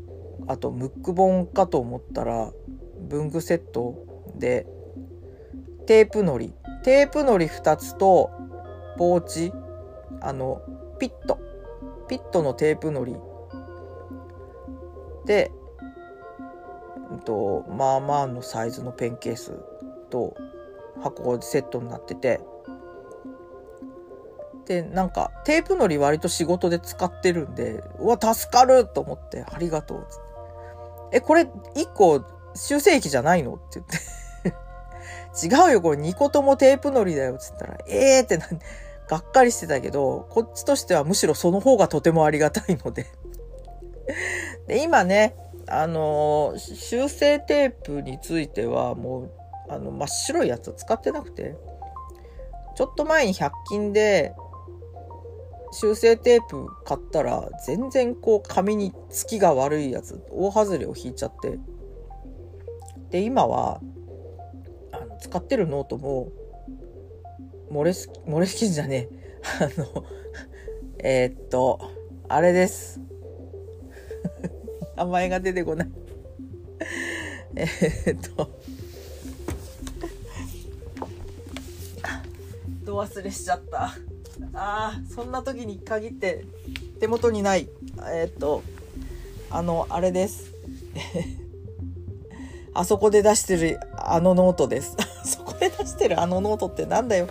[0.48, 2.50] あと、ムック本かと思ったら、
[3.08, 3.94] 文具セット
[4.36, 4.66] で、
[5.86, 6.52] テープのり。
[6.82, 8.30] テープのり2つと、
[8.96, 9.52] ポーチ
[10.20, 10.62] あの
[10.98, 11.38] ピット。
[12.08, 13.16] ピットのテープのり。
[15.26, 15.52] で、
[17.10, 19.52] うんと、まあまあのサイズのペンケース
[20.10, 20.36] と
[21.02, 22.40] 箱セットになってて。
[24.66, 30.28] でなんかテープのり割と仕事で使ってるんでうわ助かると思ってありがとうっつって。
[31.16, 31.42] えこれ
[31.74, 32.22] 1個
[32.54, 33.54] 修正液じゃないの？
[33.54, 33.98] って言って。
[35.46, 37.78] 違うよこれ2個ともテープのりだよっつったら。
[37.86, 38.60] ええー、ってなん
[39.08, 43.06] がっかりしてたけど、こっちとしてはむしろその方がとてもありがたいので。
[44.68, 45.34] で、今ね、
[45.66, 49.30] あの、修正テープについてはもう、
[49.68, 51.56] あの、真っ白いやつ使ってなくて、
[52.76, 54.34] ちょっと前に100均で
[55.72, 61.58] 修正テープ買ったら全然こう紙に付きが悪いやつ大外れを引いちゃって。
[63.10, 63.80] で今は
[64.92, 66.28] あの使ってるノートも
[67.70, 69.18] モレス、モレスキンじゃねえ。
[69.76, 70.04] あの、
[70.98, 71.80] えー、っと、
[72.28, 73.00] あれです。
[74.96, 75.90] 名前が出てこない。
[77.56, 77.64] え、
[78.12, 78.50] っと、
[82.84, 83.84] ど忘れしちゃった。
[83.84, 83.92] あ
[84.54, 86.44] あ、そんな時に限って
[87.00, 87.68] 手元にない。
[88.10, 88.62] えー、っと、
[89.50, 90.52] あの、あれです。
[92.74, 94.96] あそこで出してるあのノートです。
[94.98, 97.28] あそこで出してるあのノートってなんだよ。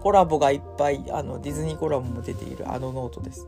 [0.00, 3.46] コラボがいっぱい、あの、ディズニーコラボも出ているあのノートです。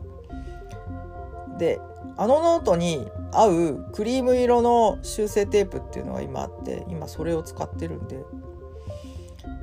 [1.57, 1.79] で、
[2.17, 8.23] あのノートに合うクリーム色の修正テープっていうのが今あって、今それを使ってるんで、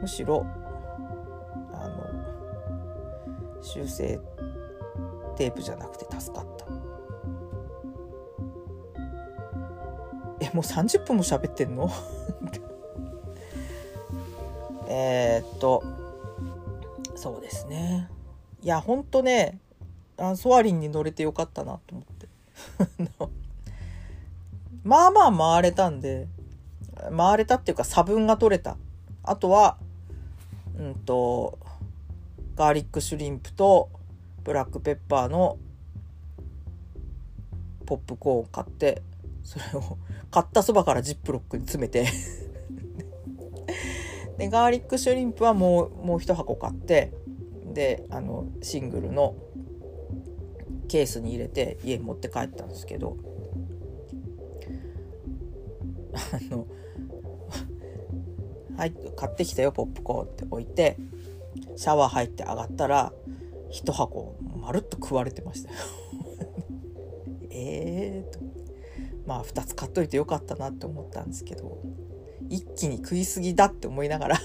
[0.00, 0.46] むしろ、
[1.72, 4.18] あの、修正
[5.36, 6.66] テープじゃなくて助かった。
[10.40, 11.90] え、もう30分も喋ってんの？
[14.88, 15.84] えっと、
[17.20, 18.08] そうですね。
[18.62, 19.58] いや、ほんとね、
[20.16, 22.28] あソアリンに乗れてよかったなと思って。
[24.84, 26.28] まあまあ回れたんで、
[27.14, 28.78] 回れたっていうか差分が取れた。
[29.22, 29.76] あとは、
[30.78, 31.58] うんと、
[32.56, 33.90] ガーリックシュリンプと
[34.42, 35.58] ブラックペッパーの
[37.84, 39.02] ポップコーンを買って、
[39.44, 39.98] それを
[40.30, 42.06] 買ったそばからジップロックに詰めて
[44.40, 47.12] でガーリックシュリンプはもうもう一箱買って
[47.74, 49.36] であのシングルの
[50.88, 53.18] ケースに入れて家に持って帰ったんですけど
[56.14, 56.66] あの
[58.78, 60.96] 「はい買ってきたよポップコーン」って置いて
[61.76, 63.12] シャワー入って上がったら
[63.68, 65.76] 一箱まるっと食われてましたよ。
[67.50, 68.38] ええと。
[69.26, 71.78] まあ2つ買っといてよかったなって思ったんですけど。
[72.50, 74.36] 一気に食いすぎだって思いながら。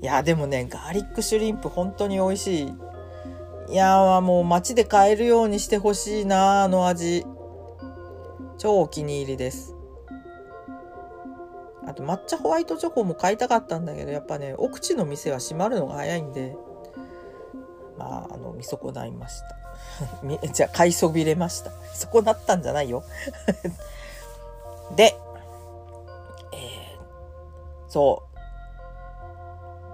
[0.00, 2.72] いやでもねガーリックシュリンプ本当に美味しい。
[3.70, 7.26] いやもう街で買えるようにしてほしいなあの味。
[8.56, 9.74] 超お気に入りです。
[11.86, 16.56] あと抹茶ホワイトチョコも買いたかったんだけどやっぱね奥地の店は閉まるのが早いんで。
[17.98, 19.56] まああの見損ないました。
[20.52, 21.70] じゃあ買いそびれました。
[21.92, 23.04] 損なったんじゃないよ。
[24.96, 25.16] で
[27.94, 28.24] そ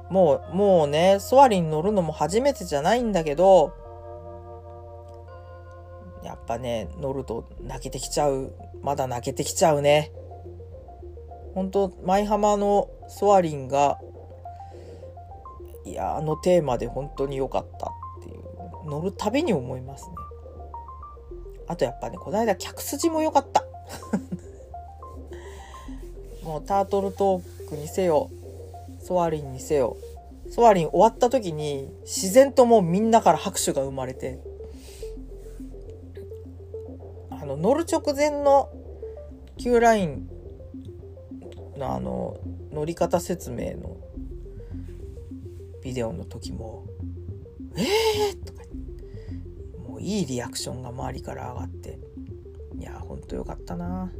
[0.08, 0.12] う。
[0.12, 3.74] もう、もうね、ソアリン乗るのも初めてじゃないんだけど、
[6.24, 8.54] やっぱね、乗ると泣けてきちゃう。
[8.80, 10.12] まだ泣けてきちゃうね。
[11.54, 13.98] 本当舞浜のソアリンが、
[15.84, 17.90] いや、あのテーマで本当に良かったっ
[18.22, 20.14] ていう、乗るたびに思いますね。
[21.66, 23.62] あとやっぱね、この間客筋も良かった。
[26.42, 28.30] もうタートルトーにせよ
[29.00, 29.96] ソアリンにせよ
[30.50, 34.40] ソアリン終わった時に自然ともうみんなから拍手が生まれて
[37.30, 38.68] あの乗る直前の
[39.59, 40.28] Q ライン
[41.76, 42.37] のあの
[42.72, 43.96] 乗り方説明の
[45.83, 46.87] ビデオの時も
[47.76, 48.62] 「えー!」とか
[49.88, 51.98] もういいリアクションが周りから上がって
[52.78, 54.11] いやほんとよかったな。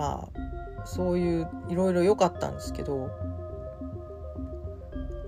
[0.00, 3.10] まあそういういろいろ良かったんですけど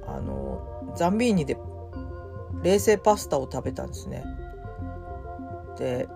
[0.06, 1.58] あのザンビーニで
[2.62, 4.24] 冷製パスタを食べたんですね。
[5.76, 6.08] で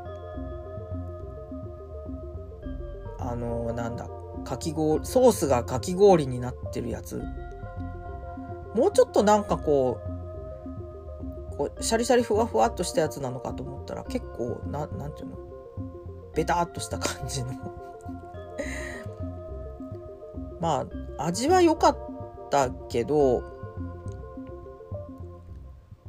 [3.19, 4.09] あのなんだ
[4.45, 7.23] かき氷ソースがかき氷になってるやつ。
[8.75, 10.01] もうちょっとなんかこ
[11.53, 15.37] うこうシャリシャリふわふわっとしたやつなのかと思ったら結構ななんていうの
[16.35, 17.53] ベタっとした感じの
[20.61, 20.87] ま
[21.19, 21.99] あ味は良かっ
[22.51, 23.43] たけど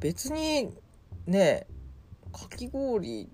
[0.00, 0.72] 別に
[1.26, 1.66] ね
[2.32, 3.28] かき氷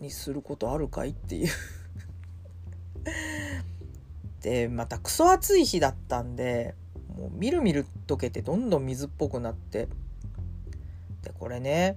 [0.00, 1.48] にすることあるかいっていう。
[4.42, 6.74] でまたクソ暑い日だったんで
[7.14, 9.88] もうみるみる溶けてどんどん水っぽくなって。
[11.22, 11.96] でこれね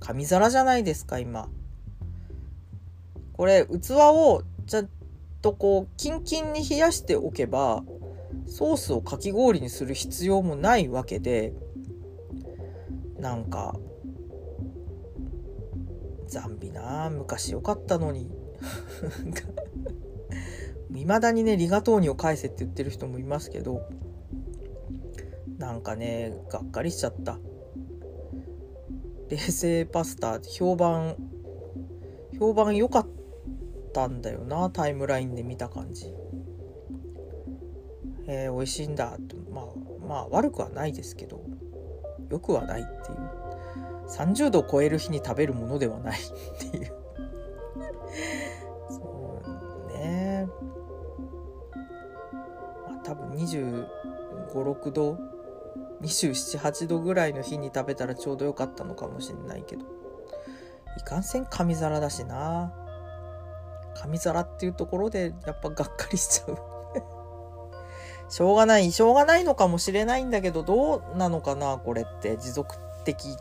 [0.00, 1.48] 紙皿じゃないですか今。
[3.32, 4.84] これ器をちゃ
[5.42, 7.84] とこうキンキンに冷やしておけば
[8.46, 11.52] ソースをかき氷にする必要もないわけで
[13.18, 13.76] なんか
[16.28, 18.30] 残美な昔よかったのに。
[20.90, 23.82] 未だにねリガトーニを返せって言ってる人もいますけど
[25.58, 27.38] なんかねがっかりしちゃった。
[29.28, 31.16] 冷製パスタ評判
[32.38, 33.15] 評判良かった。
[33.96, 36.12] ったんだよなタイムラインで見た感じ。
[38.28, 39.64] えー、美味しいんだとまあ
[40.06, 41.40] まあ悪くはないですけど。
[42.28, 43.18] よくはないっていう。
[44.08, 46.18] 30度を超える日に食べるものではない。
[46.18, 46.92] っていう。
[48.90, 49.42] そ
[49.88, 50.46] うね。
[52.88, 53.86] まあ多分2
[54.52, 55.18] 5 6度。
[56.02, 59.84] 278度ぐらいの日に食べたらちょうどよかったのかもしれないけど。
[60.98, 62.85] いかんせん紙皿だしな。
[64.00, 66.58] 紙皿っていうところでやっぱがっかりしちゃう。
[68.28, 72.36] しょうがないしょうがないのかもしれないんだけどどうなのかなこれって。
[72.36, 73.36] 持続的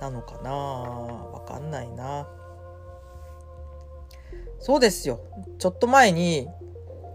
[0.00, 2.28] なのかなわかんないな。
[4.58, 5.20] そうですよ。
[5.58, 6.48] ちょっと前に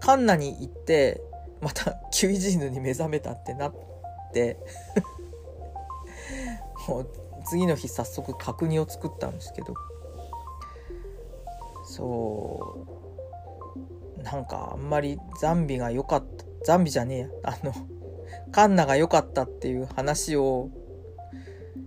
[0.00, 1.22] カンナに行って
[1.60, 3.74] またキュイジーヌに目覚めたってなっ
[4.32, 4.58] て。
[6.88, 7.10] もう
[7.46, 9.74] 次の日早速角煮を作ったんですけど。
[11.96, 12.86] そ
[14.18, 14.22] う。
[14.22, 17.28] なんかあんまりザンビが良かったザンビじゃねえや。
[17.44, 17.72] あの
[18.52, 20.68] カンナが良かったっていう話を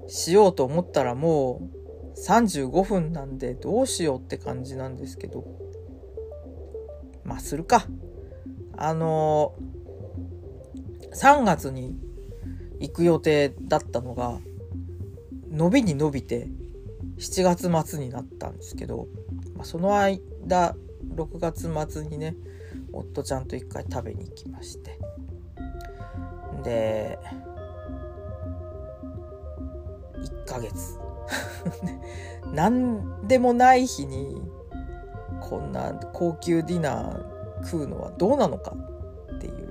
[0.08, 1.62] しようと思ったらも
[2.16, 5.46] う35分なんでどうしようって感じなんですけど。
[7.24, 7.86] まあするか。
[8.76, 9.54] あの
[11.14, 12.00] 3月に
[12.80, 14.40] 行く予定だったのが
[15.52, 16.48] 伸びに伸びて
[17.18, 19.08] 7月末になったんですけど、
[19.60, 20.74] まあ、その間
[21.16, 22.38] 6月末にね
[22.94, 24.98] 夫ちゃんと一回食べに行きまして。
[26.64, 27.20] で
[30.16, 30.98] 1ヶ月。
[32.54, 34.42] 何でもない日に
[35.42, 38.74] こんな高級ディナー食うのはどうなのか
[39.36, 39.70] っていう。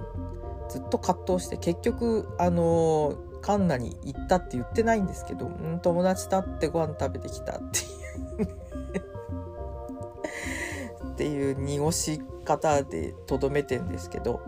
[0.68, 7.62] ずっと葛藤して結局あのカンナに行ったって言ってないんですけど、友達と会ってご飯食べてきたっ
[8.36, 8.67] ていう。
[11.18, 14.40] っていう濁し方でとどめてんですけど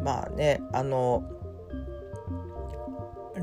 [0.00, 1.24] まあねあの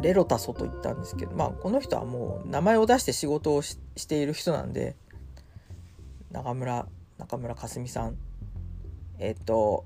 [0.02, 4.96] レロタソと言ったんですけどまあこの人はもう名前を出して仕事をしている人なんで
[6.32, 6.86] 中村
[7.18, 8.16] 中村かすみさん。
[9.18, 9.84] えっ、ー、と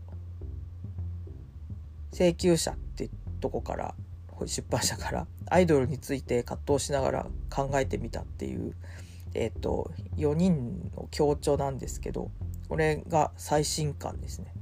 [2.12, 3.10] 請求者って
[3.42, 3.96] とこから
[4.46, 8.76] 出版社からアイドルについて葛藤しながら考えてみたっていう、
[9.36, 12.32] えーと、4人の協調なんですけど
[12.70, 14.54] これが最新刊ですね。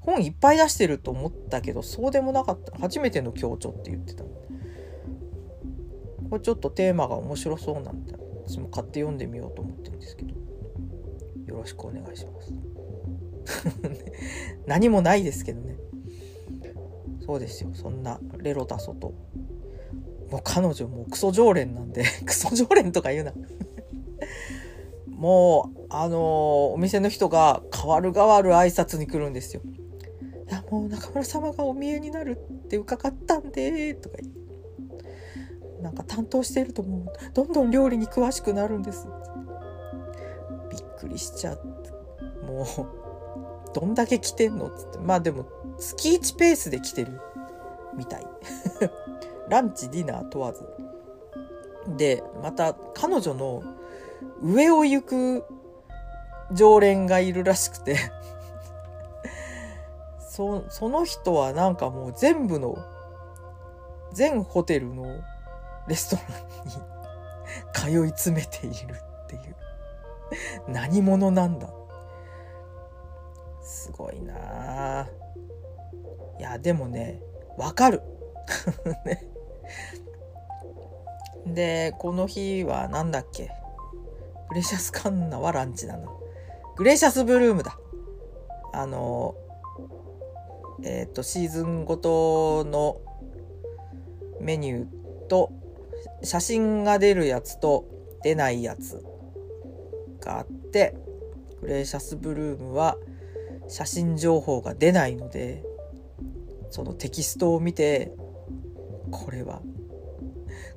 [0.00, 2.76] 本いっぱい出してると思ったけどそうでもなかった。
[2.78, 4.24] 初めての協調って言ってた。
[4.24, 8.14] これちょっとテーマが面白そうなんで
[8.46, 10.34] 私も買って読んでみようと思ってるんですけど。
[11.46, 12.52] よろしくお願いします。
[14.66, 15.76] 何もないですけどね。
[17.24, 17.70] そうですよ。
[17.74, 19.14] そんなレロタソと
[20.30, 23.32] もう彼女もうクソ常連なんで クソ常連とか言うな。
[25.16, 26.18] もうあのー、
[26.74, 29.62] お店の人が変わる変わる挨拶に来るんですよ。
[30.48, 34.46] いやもう中村様がお見えになるって伺ったんでとか言って。
[35.82, 39.06] なんか担当しているともうどんどん料理に詳しくなるんです。
[40.70, 41.90] びっくりしちゃって。
[42.44, 44.98] もうどんだけ来てんのっつって。
[44.98, 45.46] まあでも
[45.78, 47.20] 月1ペースで来てる
[47.96, 48.26] みたい。
[49.48, 50.64] ランチディナー問わず。
[51.96, 53.62] でまた彼女の
[54.42, 55.44] 上を行く
[56.52, 57.96] 常連がいるらしくて。
[60.18, 62.76] そその人はなんかもう全部の
[64.12, 65.06] 全ホテルの
[65.88, 66.16] レスト
[67.80, 69.56] ランに通い詰めているっていう。
[70.68, 71.68] 何者なんだ。
[73.62, 75.08] すごいなあ。
[76.38, 77.20] いやでもね
[77.56, 78.02] わかる。
[79.04, 79.26] ね。
[81.46, 83.50] でこの日は何だっけ。
[84.48, 86.20] グレシャスカンナはランチなの。
[86.76, 87.78] グレシャスブルームだ。
[88.72, 89.34] あの
[90.82, 93.00] えっ、ー、とシーズンごとの
[94.40, 95.50] メニューと
[96.22, 97.86] 写真が出るやつと
[98.22, 99.02] 出ないやつ
[100.20, 100.94] があって
[101.60, 102.96] グレーシャスブルームは
[103.68, 105.64] 写真情報が出ないので
[106.70, 108.12] そのテキストを見て
[109.10, 109.62] これは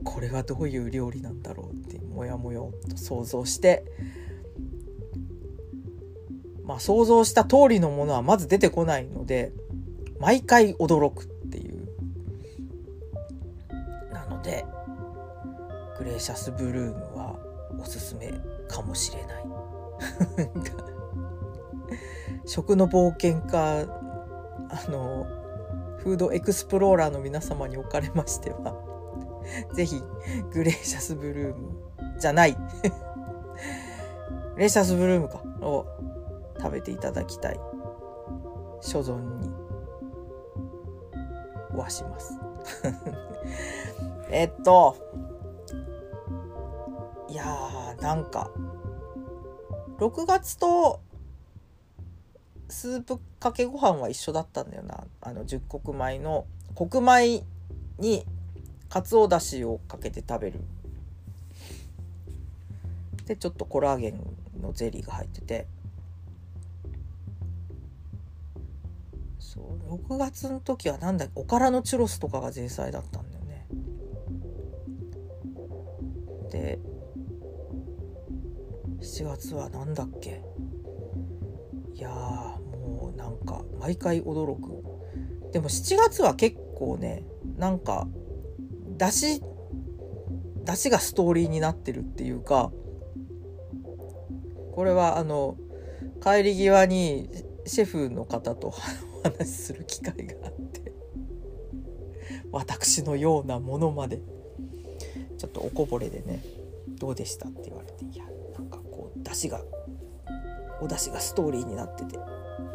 [0.03, 3.85] これはどういう料理なんだろうってもやもよと想像して
[6.63, 9.53] まあ想像した通りのものはまず出てこないので
[10.19, 11.87] 毎回驚くっていう。
[14.13, 14.65] なので
[15.97, 17.39] グレーシャスブルームは
[17.79, 18.31] おすすめ
[18.67, 19.45] かもしれない。
[22.45, 23.87] 食の冒険家
[24.69, 25.25] あの
[25.97, 28.75] フードエクスプローラーの皆様におかれましては
[29.73, 30.03] 是非
[30.51, 32.53] グレーシャスブルームじゃない。
[32.53, 32.59] グ
[34.57, 35.41] レーシャスブルームか。
[35.61, 35.85] を
[36.57, 37.59] 食べていただきたい。
[38.81, 39.51] 所存に
[41.75, 42.37] はします。
[44.31, 44.95] えっと
[47.29, 48.51] いやーなんか
[49.97, 51.01] 6月と
[52.69, 55.05] スープかけご飯は一緒だったんだよな。
[55.21, 56.45] あの十穀米の
[56.75, 57.43] 穀米
[57.97, 58.25] に
[58.89, 60.59] かつおだしをかけて食べる。
[63.25, 64.19] でちょっとコラーゲン
[64.59, 65.67] のゼリーが入ってて。
[69.39, 73.67] そう6月の時はなんだっけおからのチュロスとかが前菜だったんだよね。
[76.51, 76.79] で
[78.99, 80.41] 7月は何だっけ。
[81.93, 84.83] いやもうなんか毎回驚く。
[85.51, 87.23] でも7月は結構ね
[87.57, 88.07] なんか
[88.99, 89.41] だし
[90.65, 92.71] だしがストーリーになってるっていうか
[94.73, 95.57] これはあの
[96.21, 97.29] 帰り際に
[97.65, 98.71] シェフの方とお
[99.23, 100.93] 話しする機会があって
[102.51, 104.21] 私のようなものまで
[105.37, 106.43] ちょっとおこぼれでね
[106.99, 108.25] 「どうでした?」って言われて「いや
[108.57, 109.61] なんかこうだしが
[110.81, 112.19] お出汁がストーリーになっててっ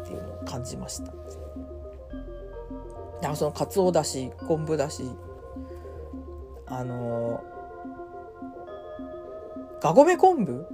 [0.05, 1.13] ていうのを感じました。
[3.21, 5.03] だかそのかつおだし昆布だし
[6.67, 7.43] あの
[9.81, 10.65] がごめ昆布？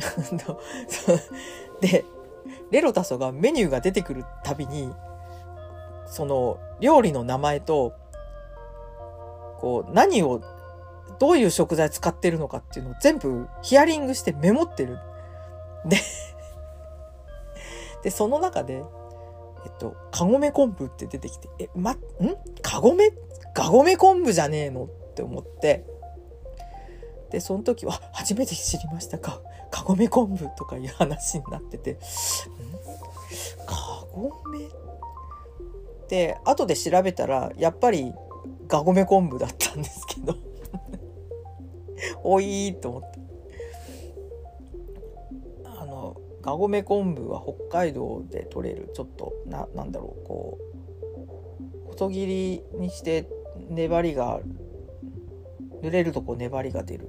[1.80, 2.04] で
[2.70, 4.94] レロタソがメニューが出てくるたびに
[6.06, 7.92] その料理の名前と
[9.58, 10.40] こう何を
[11.18, 14.98] どういう食材使ってるのかっていうのを全部ヒアリングしてメモってる。
[15.84, 15.98] で
[18.02, 18.82] で、その中で、
[19.64, 21.96] えっと、かごめ昆布って出てきて、え、ま、ん？
[22.62, 23.10] かごめ
[23.54, 25.84] がごめ昆布じゃねえのって思って、
[27.30, 29.40] で、その時は、初めて知りましたか。
[29.70, 31.96] かごめ昆布とかいう話になってて、ん？
[33.66, 34.68] かごめ
[36.08, 38.12] で、後で調べたら、やっぱり、
[38.66, 40.34] がごめ昆布だったんですけど。
[42.24, 43.20] おいと思って。
[45.64, 50.58] あの、がごめ昆布は北海道で取れる、ちょっと、な、なんだろう、こ
[51.84, 53.28] う、細切りにして
[53.70, 54.40] 粘りが、
[55.82, 57.08] 濡れるとこう粘りが出る。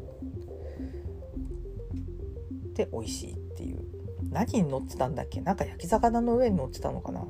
[2.74, 3.82] で美味しいっていう。
[4.30, 5.42] 何に乗ってたんだっけ？
[5.42, 7.26] なんか焼き魚の上に乗ってたのかな？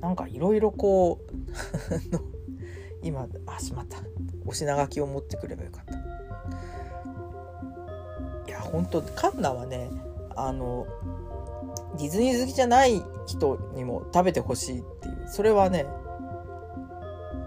[0.00, 1.24] なんかいろいろこう
[3.06, 3.98] 今あしまった。
[4.44, 5.94] お品書きを持ってくればよかった。
[8.48, 9.88] いや本当カンナはね
[10.34, 10.86] あの
[11.96, 15.28] ディズニー好きじゃない人にも食べてほしいっていう。
[15.28, 15.86] それはね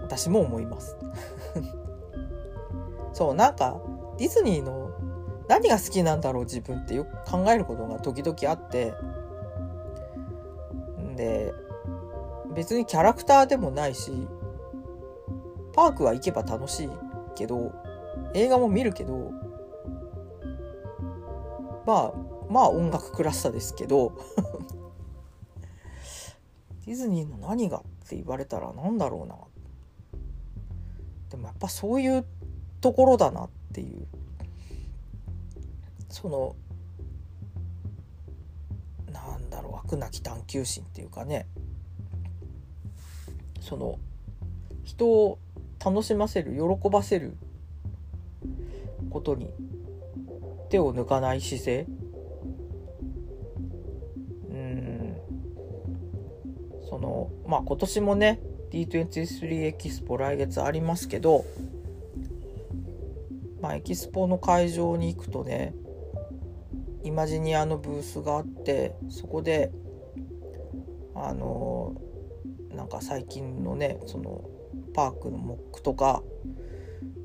[0.08, 0.96] 私も思います。
[3.12, 3.78] そうなんか
[4.16, 4.90] ディズニーの
[5.48, 8.94] 何が好きなんだろう自分ってよく考えることが時々あって。
[11.16, 11.52] で
[12.54, 14.12] 別にキャラクターでもないし
[15.74, 16.90] パークは行けば楽しい
[17.34, 17.72] けど
[18.34, 19.32] 映画も見るけど
[21.84, 24.12] まあまあ音楽クラスターですけど。
[26.88, 29.34] ディズニーの何がって言われたら何だろうな。
[31.30, 32.24] でもやっぱそういう
[32.80, 34.06] ところだなっていう。
[36.08, 36.56] その
[39.12, 41.46] なんだろう飽くなき探求心っていうかね。
[43.60, 43.98] その
[44.84, 45.38] 人を
[45.84, 47.36] 楽しませる喜ばせる
[49.10, 49.50] ことに
[50.70, 51.86] 手を抜かない姿勢。
[54.50, 55.16] うん。
[56.88, 58.40] そのまあ今年もね
[58.70, 61.44] D23 エキスポ来月ありますけど
[63.60, 65.74] まあエキスポの会場に行くとね
[67.02, 69.72] イマジニアのブースがあってそこで
[71.14, 71.94] あの
[72.74, 74.44] なんか最近のねその
[74.94, 76.22] パークのモックとか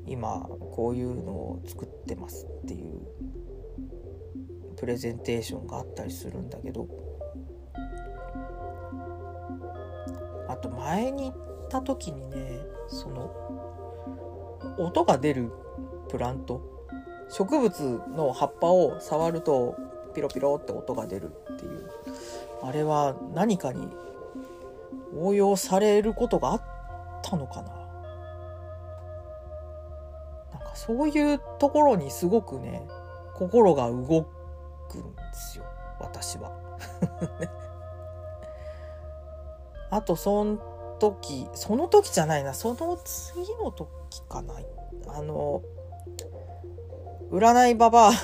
[0.06, 0.40] 今
[0.72, 3.00] こういうのを作ってますっていう
[4.76, 6.88] プレゼンテーションがあったりするんだけど
[10.54, 13.34] あと前に行った時にねその
[14.78, 15.50] 音が出る
[16.08, 16.62] プラント
[17.28, 19.76] 植物の葉っぱを触ると
[20.14, 21.90] ピロピロって音が出るっていう
[22.62, 23.88] あれは何かに
[25.16, 26.62] 応用されることがあっ
[27.22, 27.70] たのかな。
[30.52, 32.86] なんかそういうところにすごくね
[33.34, 34.28] 心が動
[34.88, 35.64] くんですよ
[35.98, 36.52] 私は。
[39.94, 40.58] あとその
[40.98, 42.52] 時その時じゃないな。
[42.52, 43.88] その次の時
[44.28, 44.54] かな。
[45.06, 45.62] あの
[47.30, 48.12] 占いババア。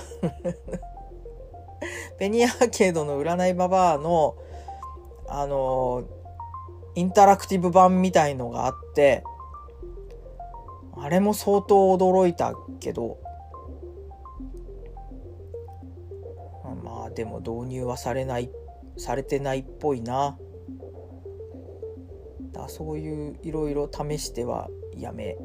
[2.19, 4.35] ペニアーケードの占いババアの、
[5.29, 6.03] あの、
[6.97, 9.23] インタラクティブ版みたいのがあって、
[10.97, 13.19] あれも相当驚いたけど、
[16.83, 18.51] まあでも導入はされない、
[18.97, 20.37] されてないっぽいな。
[22.53, 25.37] だそういういろいろ試してはやめ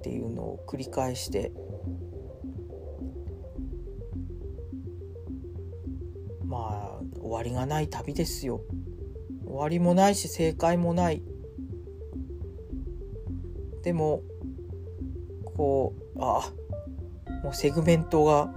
[0.00, 1.52] っていうのを繰り返して。
[6.44, 8.62] まあ終わりがない旅ですよ。
[9.44, 11.22] 終わりもないし正解もない。
[13.82, 14.22] でも
[15.56, 16.50] こうあ
[17.44, 18.52] もうセグメントが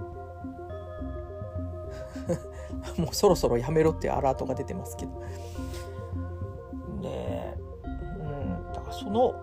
[2.97, 5.11] もうそろそろやめろってアラートが出てますけど。
[7.01, 7.57] で
[7.93, 9.33] うんだからその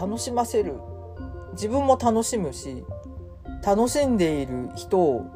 [0.00, 0.80] 楽しませる。
[1.52, 2.84] 自分も楽しむし
[3.62, 5.26] 楽しんでいる人を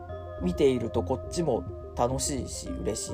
[0.41, 1.65] 見ているとこっちも
[1.97, 3.13] 楽しいし嬉しい。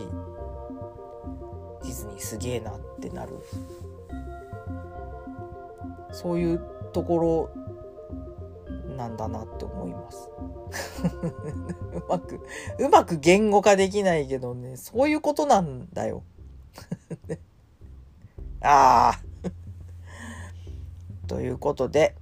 [1.82, 3.38] ディズニーすげえなってなる。
[6.12, 6.60] そういう
[6.92, 7.50] ところ
[9.00, 10.28] なんだなって思います。
[11.96, 12.46] うまく
[12.78, 16.22] うまく言語化できないけどねそういうことなんだよ。
[18.60, 19.20] ああ
[21.26, 22.14] ということで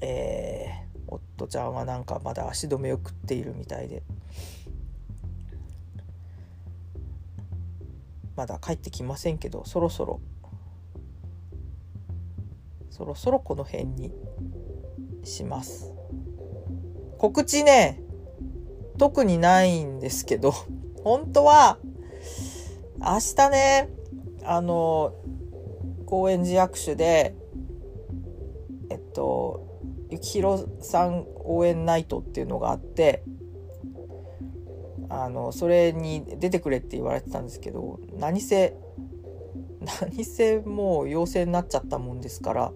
[0.00, 4.04] えー、夫ちゃんはなんかまだ足止めを食っているみたいで。
[8.36, 10.20] まだ帰ってきませんけどそろそろ。
[12.90, 14.12] そろそろこの辺に
[15.24, 15.93] します。
[17.18, 18.00] 告知ね
[18.98, 20.52] 特にないんですけど
[21.02, 21.78] 本当は
[22.98, 23.90] 明日ね
[24.44, 25.14] あの
[26.06, 27.34] 高円寺役所で
[28.90, 29.66] えっと
[30.10, 33.24] 幸宏さん応援ナイトっていうのがあって
[35.08, 38.76] あのそれに出てくれって言われてたんですけど何せ
[40.00, 42.72] 何せもう陽性になっちゃったもんですから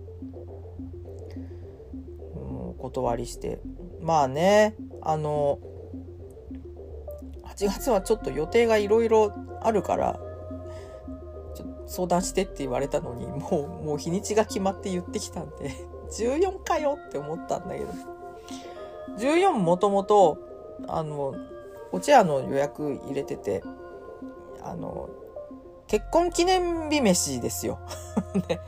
[2.34, 3.60] もうお断りして。
[4.00, 5.58] まあねあの
[7.44, 9.32] 8月はちょっと予定がいろいろ
[9.62, 10.20] あるから
[11.86, 15.72] 相談してって言われたのにもうもう日にちが決まって言ってきたんで
[16.12, 18.18] 14かよって思ったんだけど。
[19.18, 20.38] 14もともと
[20.86, 21.34] あの
[21.92, 23.62] お茶屋の予約入れてて
[24.62, 25.08] あの
[25.86, 27.78] 結婚記念日飯ですよ。
[28.46, 28.60] で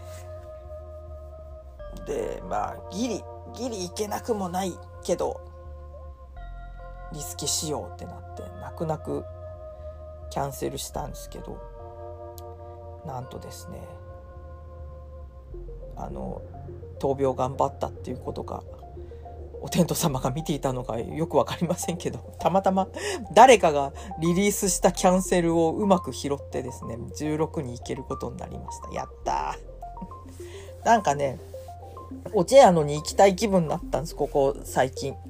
[2.07, 3.25] でまあギリ
[3.55, 4.73] ギリ行けなくもない
[5.03, 5.41] けど
[7.13, 9.25] リスケしようってなって泣く泣く
[10.31, 11.59] キャンセルしたんですけど
[13.07, 13.81] なんとですね
[15.97, 16.43] あの
[16.99, 18.63] 闘病頑張ったっていうことが
[19.63, 22.89] お天道様が見ていたのかよく分かりませんけどたまたま
[23.35, 28.95] 誰かがリリースしたキャンセルをうまく拾ってですね16に行けることになりました。
[28.95, 30.85] やったー。
[30.87, 31.39] なんかね
[32.33, 35.15] お茶屋のに行きたい気分になったんですここ最近。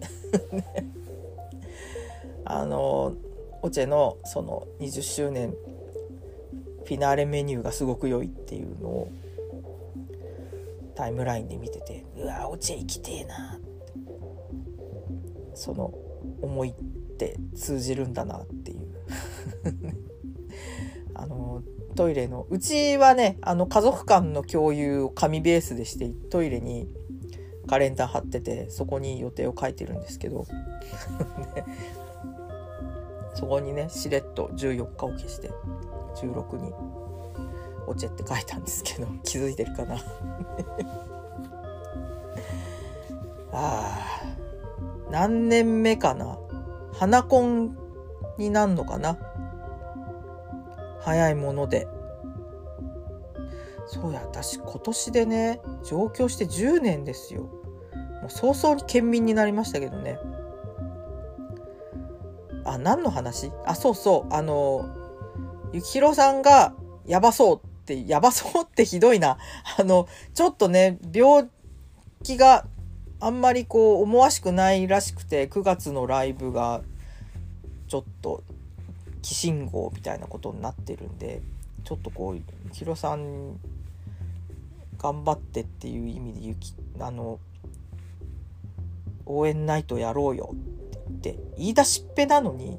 [2.44, 3.14] あの
[3.62, 5.54] オチェのその20周年
[6.84, 9.08] フィナーレメニューがすごく良いっていうのを
[10.94, 13.56] タイムラインで見ててうわオチェ行きてえな。
[13.56, 13.70] って
[15.54, 15.94] その
[16.42, 16.72] 思いっ
[17.18, 18.80] て通じるんだなっていう。
[21.14, 21.62] あの
[22.00, 22.46] トイレの。
[22.48, 26.88] うちはねあの家族間の共有を紙ベースでしてトイレに
[27.66, 30.46] カレンダー貼っててそこに予定を書いてるんですけど。
[33.36, 35.50] そこにねしれっと14日を消して
[36.16, 36.72] 16に
[37.86, 39.96] 「おチって書いたんですけど 気づいてるかな。
[43.52, 44.22] ああ
[45.10, 46.38] 何年目かな？
[46.94, 47.76] 花コン
[48.38, 49.18] になんのかな？
[51.00, 51.88] 早いもので。
[53.86, 57.42] そうや、私今年でね、上京して10年ですよ。
[57.42, 60.18] もう早々に県民になりましたけどね。
[62.64, 63.50] あ、何の話？
[63.66, 64.34] あ、そうそう。
[64.34, 64.88] あの、
[65.72, 66.74] ゆきひろさんが
[67.04, 69.38] やばそうって、やばそうってひどいな。
[69.78, 71.48] あの、ちょっとね、病
[72.22, 72.66] 気が
[73.18, 76.82] あんまりこう思わしくないらしくて9月のライブが
[77.88, 78.42] ちょっと
[79.22, 81.42] 寄信号みたいなことになってるんで
[81.84, 83.58] ちょっとこうヒロさん
[84.98, 87.38] 頑張ってっていう意味でゆきあの
[89.26, 92.78] 応援ナイトやろうよって言って言い出しっぺなのに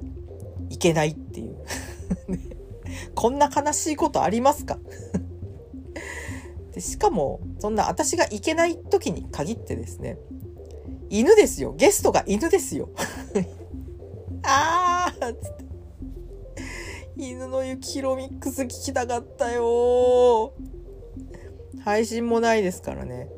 [0.70, 1.56] いけないっていう。
[3.16, 4.78] こんな悲しいことありますか？
[6.74, 10.18] でしかもそんな私が行けない時に限ってですね
[11.10, 11.74] 犬ですよ。
[11.74, 12.90] ゲストが犬ですよ。
[14.44, 15.61] あーっつって。
[17.42, 20.54] 犬の雪広ミックス聞きたかったよ。
[21.84, 23.30] 配信もないですからね。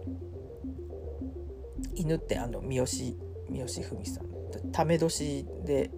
[1.96, 3.16] 犬ってあの三好三
[3.50, 4.72] 好文さん。
[4.74, 5.90] ため年で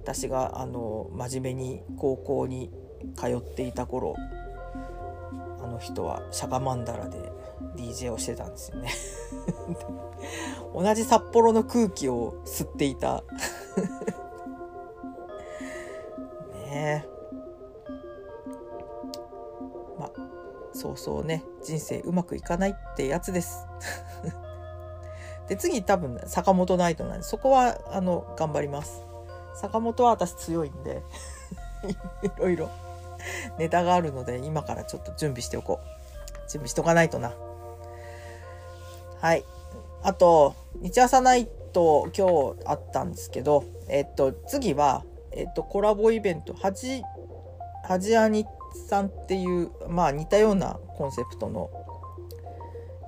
[0.00, 2.70] 私があの真面目に高校に
[3.14, 4.16] 通っていた頃
[5.62, 7.30] あの人は釈迦曼荼羅で
[7.76, 8.88] DJ をしてたんですよね。
[10.72, 13.22] 同じ札幌の空気を吸っていた。
[16.64, 17.17] ねえ。
[20.78, 23.66] そうそうね人生うまくいかないってやつです。
[25.48, 29.02] で次多分坂本ナイトなんでそこはあの頑張ります。
[29.56, 31.02] 坂本は私強いんで
[32.22, 32.70] いろいろ
[33.58, 35.98] ネタがあるので今からちょっと準備しておこう。
[36.48, 37.34] 準備しとかないとな。
[39.20, 39.44] はい。
[40.04, 46.54] あと日朝ナイト今日あったんですけどえっと次はえっとコラボイベント。
[46.54, 47.02] はじ
[47.82, 51.70] はじあにさんっていうまあ似たようなコンセプトの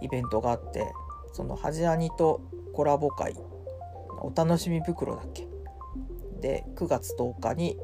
[0.02, 0.86] イベントがあって
[1.32, 2.40] そのはじあにと
[2.74, 3.34] コラボ会
[4.22, 5.48] お楽しみ袋だっけ？
[6.40, 7.76] で9月10日に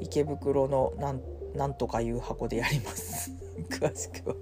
[0.00, 1.20] 池袋のなん
[1.54, 3.32] なんとかいう箱でやります。
[3.70, 4.36] 詳しくは。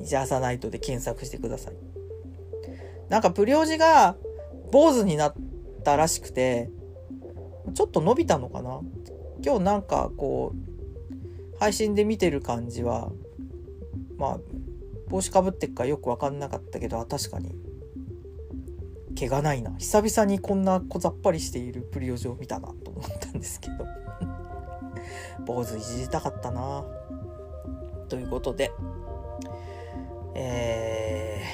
[0.00, 1.74] ジャーサナイトで検索してください。
[3.08, 4.16] なんかプリオジが
[4.70, 5.34] 坊主になっ
[5.84, 6.70] たらしくて
[7.74, 8.80] ちょっと伸びたのかな？
[9.44, 10.71] 今日なんかこう
[11.62, 13.12] 配信で見てる感じは
[14.18, 14.38] まあ
[15.06, 17.54] 帽子かぶってっかよく分かんなかったけど確かに。
[19.14, 19.70] 毛がないな。
[19.78, 23.86] 久々にこんな小ざっぱりしているプリオジを見たなと思ったんですけど。
[25.46, 26.84] 坊主いじりたかったな。
[28.08, 28.72] ということで。
[30.34, 31.44] え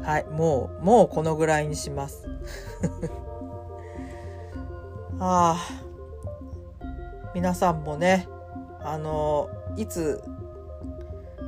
[0.00, 2.26] ー、はいもうもうこのぐらいにします。
[5.20, 5.89] ああ
[7.34, 8.28] 皆さんもね
[8.82, 10.22] あのいつ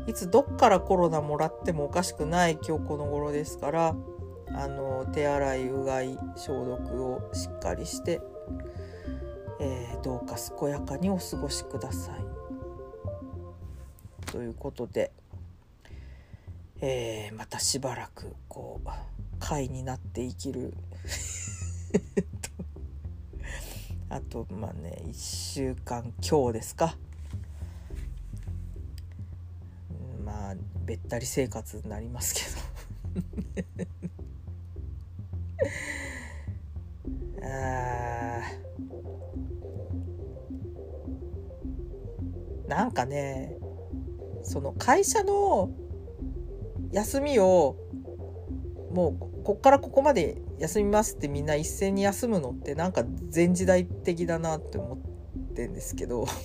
[0.06, 3.94] いつどっからコロナもらってもおかしくない今日この頃ですから
[4.54, 8.20] あの手洗いうがい消毒をしっかりして、
[9.60, 12.32] えー、どうか健やかにお過ごしください。
[14.30, 15.12] ということで、
[16.80, 18.88] えー、またしばらくこう
[19.38, 20.74] 会になって生きる
[24.12, 26.96] あとまあね1週間今日ですか。
[30.22, 30.54] まあ
[30.84, 33.86] べったり生活になりますけど。
[37.42, 38.42] あ
[42.68, 43.56] なんかね
[44.42, 45.70] その会社の
[46.90, 47.76] 休みを
[48.92, 53.04] もうこっからここまで休みますってみんな一斉に休むのってなんか
[53.34, 54.98] 前時代的だなって思っ
[55.54, 56.24] てんですけど。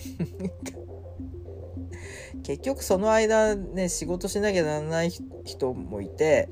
[2.41, 5.11] 結局その間ね仕事しなきゃならない
[5.43, 6.49] 人もいて。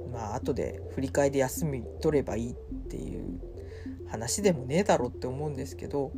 [0.00, 0.12] うん。
[0.12, 2.54] まあ後で振り替えで休み取ればいいっ
[2.88, 3.40] ていう
[4.08, 6.10] 話でもねえだろって思うんですけど。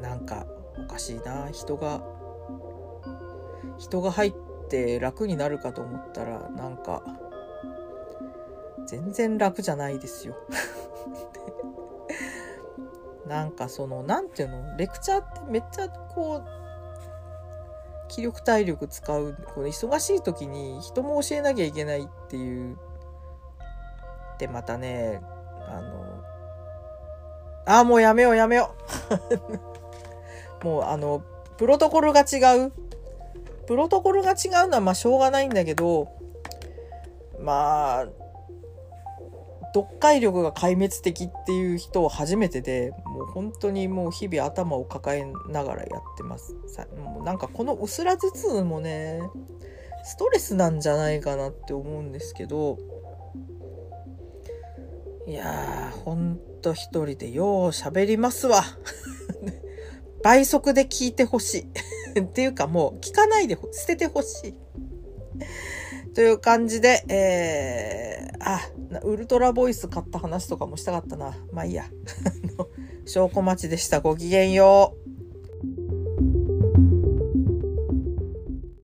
[0.00, 0.46] なんか
[0.78, 1.50] おかしいな。
[1.50, 2.17] 人が
[3.78, 4.34] 人が入っ
[4.68, 7.02] て楽になるかと思ったらなんか
[8.86, 10.34] 全然楽じゃないですよ。
[13.26, 14.76] なんかその何ていうの？
[14.76, 16.44] レクチャーってめっちゃこう
[18.08, 19.36] 気力体力使う。
[19.54, 22.78] この忙しい時に人も教えなきゃいけないっていう。
[24.38, 25.20] でまたね
[25.68, 26.24] あの
[27.66, 28.74] あもうやめようやめよ
[30.62, 30.64] う。
[30.64, 31.22] もうあの
[31.58, 32.72] プロトコルが違う。
[33.68, 36.08] プロトコルが違うのはまあしょうがないんだけど
[37.38, 38.06] まあ
[39.74, 46.56] 読解力が壊滅的っていう人を初めてでもう本当にもう日々頭を抱えながらやってます。
[46.66, 49.20] さもうなんかこのうすら頭痛もね
[50.02, 52.78] ストレスなんじゃないかなって思うんですけど
[55.26, 58.64] いやーほんと一人でよう喋りますわ。
[60.24, 61.68] 倍速で聞いてほしい。
[62.26, 64.54] っていうかもう聞かないで捨ててほしい
[66.14, 68.60] という感じで、えー、あ、
[69.04, 71.36] ウルトラボイス買った話とかもしたかったな。
[71.52, 71.84] まあいいや。
[73.06, 74.00] 証拠待ちでした。
[74.00, 75.07] ごきげんよう。